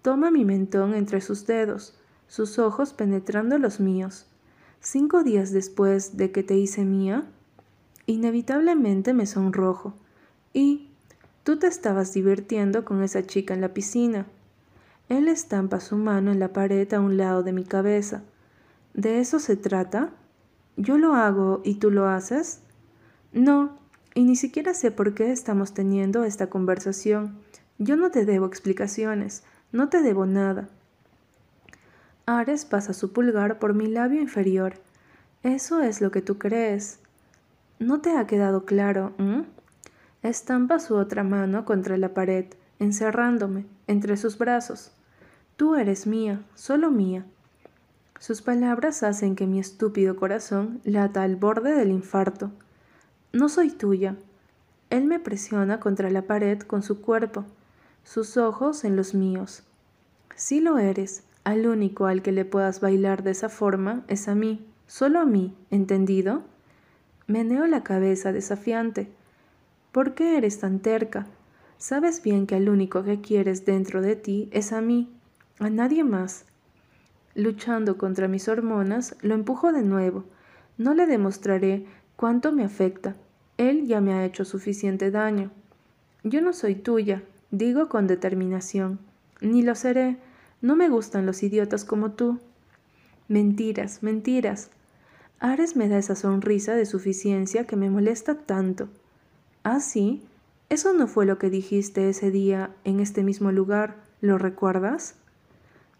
toma 0.00 0.30
mi 0.30 0.46
mentón 0.46 0.94
entre 0.94 1.20
sus 1.20 1.46
dedos, 1.46 1.94
sus 2.28 2.58
ojos 2.58 2.94
penetrando 2.94 3.58
los 3.58 3.78
míos. 3.78 4.26
Cinco 4.80 5.22
días 5.22 5.52
después 5.52 6.16
de 6.16 6.32
que 6.32 6.42
te 6.42 6.56
hice 6.56 6.84
mía, 6.86 7.26
inevitablemente 8.06 9.12
me 9.14 9.26
sonrojo. 9.26 9.94
Y 10.52 10.90
tú 11.44 11.58
te 11.58 11.66
estabas 11.66 12.12
divirtiendo 12.12 12.84
con 12.84 13.02
esa 13.02 13.26
chica 13.26 13.54
en 13.54 13.60
la 13.60 13.74
piscina. 13.74 14.26
Él 15.08 15.28
estampa 15.28 15.80
su 15.80 15.96
mano 15.96 16.32
en 16.32 16.40
la 16.40 16.52
pared 16.52 16.92
a 16.94 17.00
un 17.00 17.16
lado 17.16 17.42
de 17.42 17.52
mi 17.52 17.64
cabeza. 17.64 18.22
¿De 18.94 19.20
eso 19.20 19.38
se 19.38 19.56
trata? 19.56 20.10
¿Yo 20.76 20.98
lo 20.98 21.14
hago 21.14 21.60
y 21.64 21.74
tú 21.74 21.90
lo 21.90 22.08
haces? 22.08 22.60
No, 23.32 23.78
y 24.14 24.24
ni 24.24 24.36
siquiera 24.36 24.74
sé 24.74 24.90
por 24.90 25.14
qué 25.14 25.32
estamos 25.32 25.74
teniendo 25.74 26.24
esta 26.24 26.48
conversación. 26.48 27.38
Yo 27.78 27.96
no 27.96 28.10
te 28.10 28.24
debo 28.24 28.46
explicaciones, 28.46 29.42
no 29.72 29.88
te 29.88 30.02
debo 30.02 30.26
nada. 30.26 30.68
Ares 32.26 32.64
pasa 32.64 32.92
su 32.92 33.12
pulgar 33.12 33.58
por 33.58 33.74
mi 33.74 33.86
labio 33.86 34.20
inferior. 34.20 34.74
Eso 35.42 35.82
es 35.82 36.00
lo 36.00 36.10
que 36.10 36.22
tú 36.22 36.38
crees. 36.38 37.00
¿No 37.82 38.00
te 38.00 38.16
ha 38.16 38.28
quedado 38.28 38.64
claro? 38.64 39.12
Estampa 40.22 40.78
su 40.78 40.94
otra 40.94 41.24
mano 41.24 41.64
contra 41.64 41.96
la 41.96 42.14
pared, 42.14 42.44
encerrándome 42.78 43.66
entre 43.88 44.16
sus 44.16 44.38
brazos. 44.38 44.92
Tú 45.56 45.74
eres 45.74 46.06
mía, 46.06 46.44
solo 46.54 46.92
mía. 46.92 47.26
Sus 48.20 48.40
palabras 48.40 49.02
hacen 49.02 49.34
que 49.34 49.48
mi 49.48 49.58
estúpido 49.58 50.14
corazón 50.14 50.80
lata 50.84 51.24
al 51.24 51.34
borde 51.34 51.74
del 51.74 51.90
infarto. 51.90 52.52
No 53.32 53.48
soy 53.48 53.70
tuya. 53.70 54.14
Él 54.90 55.06
me 55.06 55.18
presiona 55.18 55.80
contra 55.80 56.08
la 56.08 56.22
pared 56.22 56.60
con 56.60 56.84
su 56.84 57.00
cuerpo 57.00 57.44
sus 58.04 58.36
ojos 58.36 58.84
en 58.84 58.94
los 58.94 59.12
míos. 59.12 59.64
Si 60.36 60.60
lo 60.60 60.78
eres, 60.78 61.24
al 61.42 61.66
único 61.66 62.06
al 62.06 62.22
que 62.22 62.30
le 62.30 62.44
puedas 62.44 62.80
bailar 62.80 63.24
de 63.24 63.32
esa 63.32 63.48
forma 63.48 64.04
es 64.06 64.28
a 64.28 64.36
mí, 64.36 64.64
solo 64.86 65.18
a 65.18 65.24
mí, 65.24 65.56
¿entendido? 65.72 66.44
Meneo 67.26 67.66
la 67.66 67.82
cabeza 67.82 68.32
desafiante. 68.32 69.08
¿Por 69.92 70.14
qué 70.14 70.36
eres 70.36 70.60
tan 70.60 70.80
terca? 70.80 71.26
Sabes 71.78 72.22
bien 72.22 72.46
que 72.46 72.54
al 72.54 72.68
único 72.68 73.02
que 73.04 73.20
quieres 73.20 73.64
dentro 73.64 74.02
de 74.02 74.16
ti 74.16 74.48
es 74.52 74.72
a 74.72 74.80
mí, 74.80 75.10
a 75.58 75.70
nadie 75.70 76.04
más. 76.04 76.44
Luchando 77.34 77.98
contra 77.98 78.28
mis 78.28 78.48
hormonas, 78.48 79.16
lo 79.22 79.34
empujo 79.34 79.72
de 79.72 79.82
nuevo. 79.82 80.24
No 80.78 80.94
le 80.94 81.06
demostraré 81.06 81.86
cuánto 82.16 82.52
me 82.52 82.64
afecta. 82.64 83.16
Él 83.58 83.86
ya 83.86 84.00
me 84.00 84.14
ha 84.14 84.24
hecho 84.24 84.44
suficiente 84.44 85.10
daño. 85.10 85.50
Yo 86.24 86.40
no 86.40 86.52
soy 86.52 86.74
tuya, 86.74 87.22
Digo 87.52 87.90
con 87.90 88.06
determinación, 88.06 88.98
ni 89.42 89.60
lo 89.60 89.74
seré, 89.74 90.16
no 90.62 90.74
me 90.74 90.88
gustan 90.88 91.26
los 91.26 91.42
idiotas 91.42 91.84
como 91.84 92.12
tú. 92.12 92.40
Mentiras, 93.28 94.02
mentiras. 94.02 94.70
Ares 95.42 95.74
me 95.74 95.88
da 95.88 95.98
esa 95.98 96.14
sonrisa 96.14 96.76
de 96.76 96.86
suficiencia 96.86 97.66
que 97.66 97.74
me 97.74 97.90
molesta 97.90 98.36
tanto. 98.36 98.88
¿Ah, 99.64 99.80
sí? 99.80 100.22
Eso 100.68 100.92
no 100.92 101.08
fue 101.08 101.26
lo 101.26 101.36
que 101.38 101.50
dijiste 101.50 102.08
ese 102.08 102.30
día 102.30 102.70
en 102.84 103.00
este 103.00 103.24
mismo 103.24 103.50
lugar, 103.50 103.96
¿lo 104.20 104.38
recuerdas? 104.38 105.16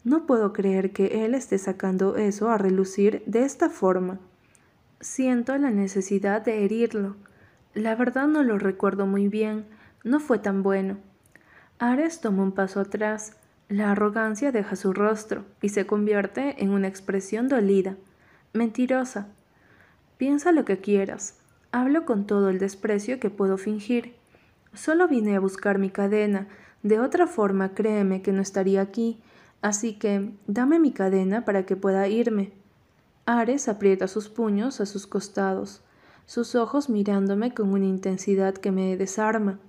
No 0.04 0.26
puedo 0.26 0.52
creer 0.52 0.92
que 0.92 1.24
él 1.24 1.34
esté 1.34 1.58
sacando 1.58 2.14
eso 2.14 2.50
a 2.50 2.56
relucir 2.56 3.24
de 3.26 3.42
esta 3.42 3.68
forma. 3.68 4.20
Siento 5.00 5.58
la 5.58 5.72
necesidad 5.72 6.42
de 6.42 6.64
herirlo. 6.64 7.16
La 7.74 7.96
verdad 7.96 8.28
no 8.28 8.44
lo 8.44 8.60
recuerdo 8.60 9.06
muy 9.06 9.26
bien, 9.26 9.64
no 10.04 10.20
fue 10.20 10.38
tan 10.38 10.62
bueno. 10.62 10.98
Ares 11.80 12.20
toma 12.20 12.44
un 12.44 12.52
paso 12.52 12.78
atrás. 12.78 13.32
La 13.68 13.90
arrogancia 13.90 14.52
deja 14.52 14.76
su 14.76 14.92
rostro 14.92 15.44
y 15.60 15.70
se 15.70 15.84
convierte 15.84 16.62
en 16.62 16.70
una 16.70 16.86
expresión 16.86 17.48
dolida, 17.48 17.96
mentirosa. 18.52 19.28
Piensa 20.18 20.52
lo 20.52 20.64
que 20.64 20.78
quieras. 20.78 21.38
Hablo 21.72 22.04
con 22.04 22.26
todo 22.26 22.50
el 22.50 22.58
desprecio 22.58 23.18
que 23.18 23.30
puedo 23.30 23.56
fingir. 23.56 24.14
Solo 24.74 25.08
vine 25.08 25.36
a 25.36 25.40
buscar 25.40 25.78
mi 25.78 25.90
cadena. 25.90 26.48
De 26.82 27.00
otra 27.00 27.26
forma, 27.26 27.74
créeme 27.74 28.22
que 28.22 28.32
no 28.32 28.42
estaría 28.42 28.82
aquí. 28.82 29.20
Así 29.62 29.94
que 29.94 30.32
dame 30.46 30.78
mi 30.78 30.92
cadena 30.92 31.44
para 31.44 31.64
que 31.64 31.76
pueda 31.76 32.08
irme. 32.08 32.52
Ares 33.24 33.68
aprieta 33.68 34.08
sus 34.08 34.28
puños 34.28 34.80
a 34.80 34.86
sus 34.86 35.06
costados, 35.06 35.82
sus 36.26 36.56
ojos 36.56 36.88
mirándome 36.88 37.54
con 37.54 37.72
una 37.72 37.86
intensidad 37.86 38.54
que 38.54 38.72
me 38.72 38.96
desarma. 38.96 39.60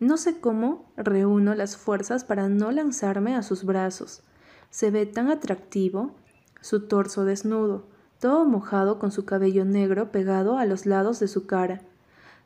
No 0.00 0.16
sé 0.16 0.40
cómo 0.40 0.84
reúno 0.96 1.54
las 1.54 1.76
fuerzas 1.76 2.24
para 2.24 2.48
no 2.48 2.72
lanzarme 2.72 3.36
a 3.36 3.42
sus 3.42 3.64
brazos. 3.64 4.22
Se 4.70 4.90
ve 4.90 5.06
tan 5.06 5.30
atractivo, 5.30 6.14
su 6.60 6.88
torso 6.88 7.24
desnudo, 7.24 7.84
todo 8.20 8.44
mojado 8.44 8.98
con 8.98 9.12
su 9.12 9.24
cabello 9.24 9.64
negro 9.64 10.10
pegado 10.10 10.58
a 10.58 10.64
los 10.64 10.86
lados 10.86 11.20
de 11.20 11.28
su 11.28 11.46
cara. 11.46 11.80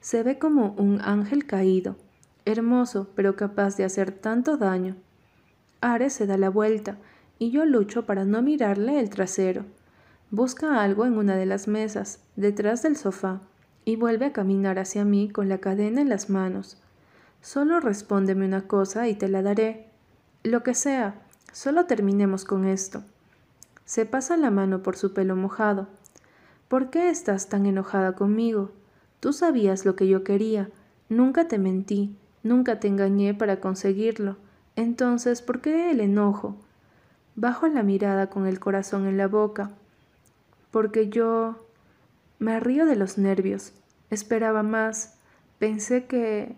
Se 0.00 0.22
ve 0.22 0.38
como 0.38 0.74
un 0.76 1.00
ángel 1.00 1.46
caído, 1.46 1.96
hermoso 2.44 3.08
pero 3.14 3.37
capaz 3.37 3.76
de 3.76 3.85
hacer 3.85 4.12
tanto 4.12 4.56
daño. 4.56 4.96
Ares 5.80 6.12
se 6.12 6.26
da 6.26 6.37
la 6.37 6.50
vuelta 6.50 6.96
y 7.38 7.50
yo 7.50 7.64
lucho 7.64 8.06
para 8.06 8.24
no 8.24 8.42
mirarle 8.42 9.00
el 9.00 9.11
trasero. 9.11 9.64
Busca 10.30 10.82
algo 10.82 11.04
en 11.06 11.18
una 11.18 11.37
de 11.37 11.46
las 11.46 11.68
mesas, 11.68 12.20
detrás 12.37 12.82
del 12.82 12.96
sofá, 12.96 13.40
y 13.85 13.96
vuelve 13.96 14.26
a 14.26 14.32
caminar 14.32 14.78
hacia 14.78 15.04
mí 15.04 15.28
con 15.28 15.48
la 15.48 15.58
cadena 15.58 16.00
en 16.00 16.08
las 16.08 16.30
manos. 16.30 16.80
Solo 17.40 17.80
respóndeme 17.80 18.46
una 18.46 18.68
cosa 18.68 19.08
y 19.08 19.14
te 19.14 19.29
la 19.29 19.42
daré. 19.42 19.88
Lo 20.44 20.62
que 20.62 20.75
sea, 20.75 21.20
solo 21.52 21.87
terminemos 21.87 22.44
con 22.44 22.64
esto. 22.64 23.02
Se 23.85 24.06
pasa 24.06 24.37
la 24.37 24.50
mano 24.50 24.83
por 24.83 24.96
su 24.96 25.12
pelo 25.12 25.37
mojado. 25.37 25.88
¿Por 26.68 26.90
qué 26.90 27.10
estás 27.10 27.48
tan 27.48 27.66
enojada 27.66 28.14
conmigo? 28.14 28.70
Tú 29.20 29.33
sabías 29.33 29.85
lo 29.85 29.96
que 29.96 30.08
yo 30.08 30.24
quería. 30.24 30.70
Nunca 31.08 31.48
te 31.48 31.58
mentí, 31.58 32.16
nunca 32.42 32.80
te 32.80 32.88
engañé 32.88 33.35
para 33.35 33.60
conseguirlo. 33.60 34.37
Entonces, 34.76 35.42
¿por 35.42 35.60
qué 35.60 35.90
el 35.90 36.00
enojo? 36.00 36.56
Bajo 37.37 37.66
la 37.68 37.83
mirada 37.83 38.28
con 38.28 38.46
el 38.46 38.60
corazón 38.60 39.06
en 39.06 39.16
la 39.16 39.28
boca. 39.28 39.70
Porque 40.70 41.08
yo... 41.08 41.66
Me 42.38 42.58
río 42.58 42.87
de 42.87 42.96
los 42.96 43.18
nervios. 43.18 43.72
Esperaba 44.10 44.62
más. 44.62 45.14
Pensé 45.58 46.06
que 46.06 46.56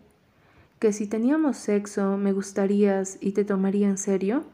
que 0.85 0.93
si 0.93 1.07
teníamos 1.07 1.57
sexo 1.57 2.19
me 2.19 2.35
gustarías 2.35 3.17
y 3.23 3.33
te 3.33 3.47
tomaría 3.47 3.89
en 3.89 3.97
serio? 3.97 4.45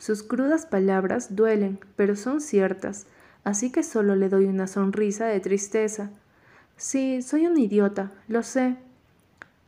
Sus 0.00 0.22
crudas 0.22 0.64
palabras 0.64 1.36
duelen, 1.36 1.78
pero 1.94 2.16
son 2.16 2.40
ciertas, 2.40 3.06
así 3.44 3.70
que 3.70 3.82
solo 3.82 4.16
le 4.16 4.30
doy 4.30 4.46
una 4.46 4.66
sonrisa 4.66 5.26
de 5.26 5.40
tristeza. 5.40 6.08
Sí, 6.78 7.20
soy 7.20 7.46
un 7.46 7.58
idiota, 7.58 8.10
lo 8.26 8.42
sé. 8.42 8.78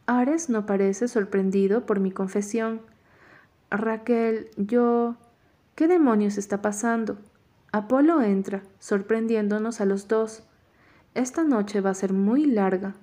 Ares 0.06 0.48
no 0.48 0.64
parece 0.64 1.06
sorprendido 1.06 1.84
por 1.84 2.00
mi 2.00 2.10
confesión. 2.10 2.80
Raquel, 3.70 4.48
yo... 4.56 5.16
¿Qué 5.74 5.86
demonios 5.86 6.38
está 6.38 6.62
pasando? 6.62 7.18
Apolo 7.70 8.22
entra, 8.22 8.62
sorprendiéndonos 8.78 9.82
a 9.82 9.84
los 9.84 10.08
dos. 10.08 10.44
Esta 11.14 11.44
noche 11.44 11.82
va 11.82 11.90
a 11.90 11.94
ser 11.94 12.14
muy 12.14 12.46
larga, 12.46 12.94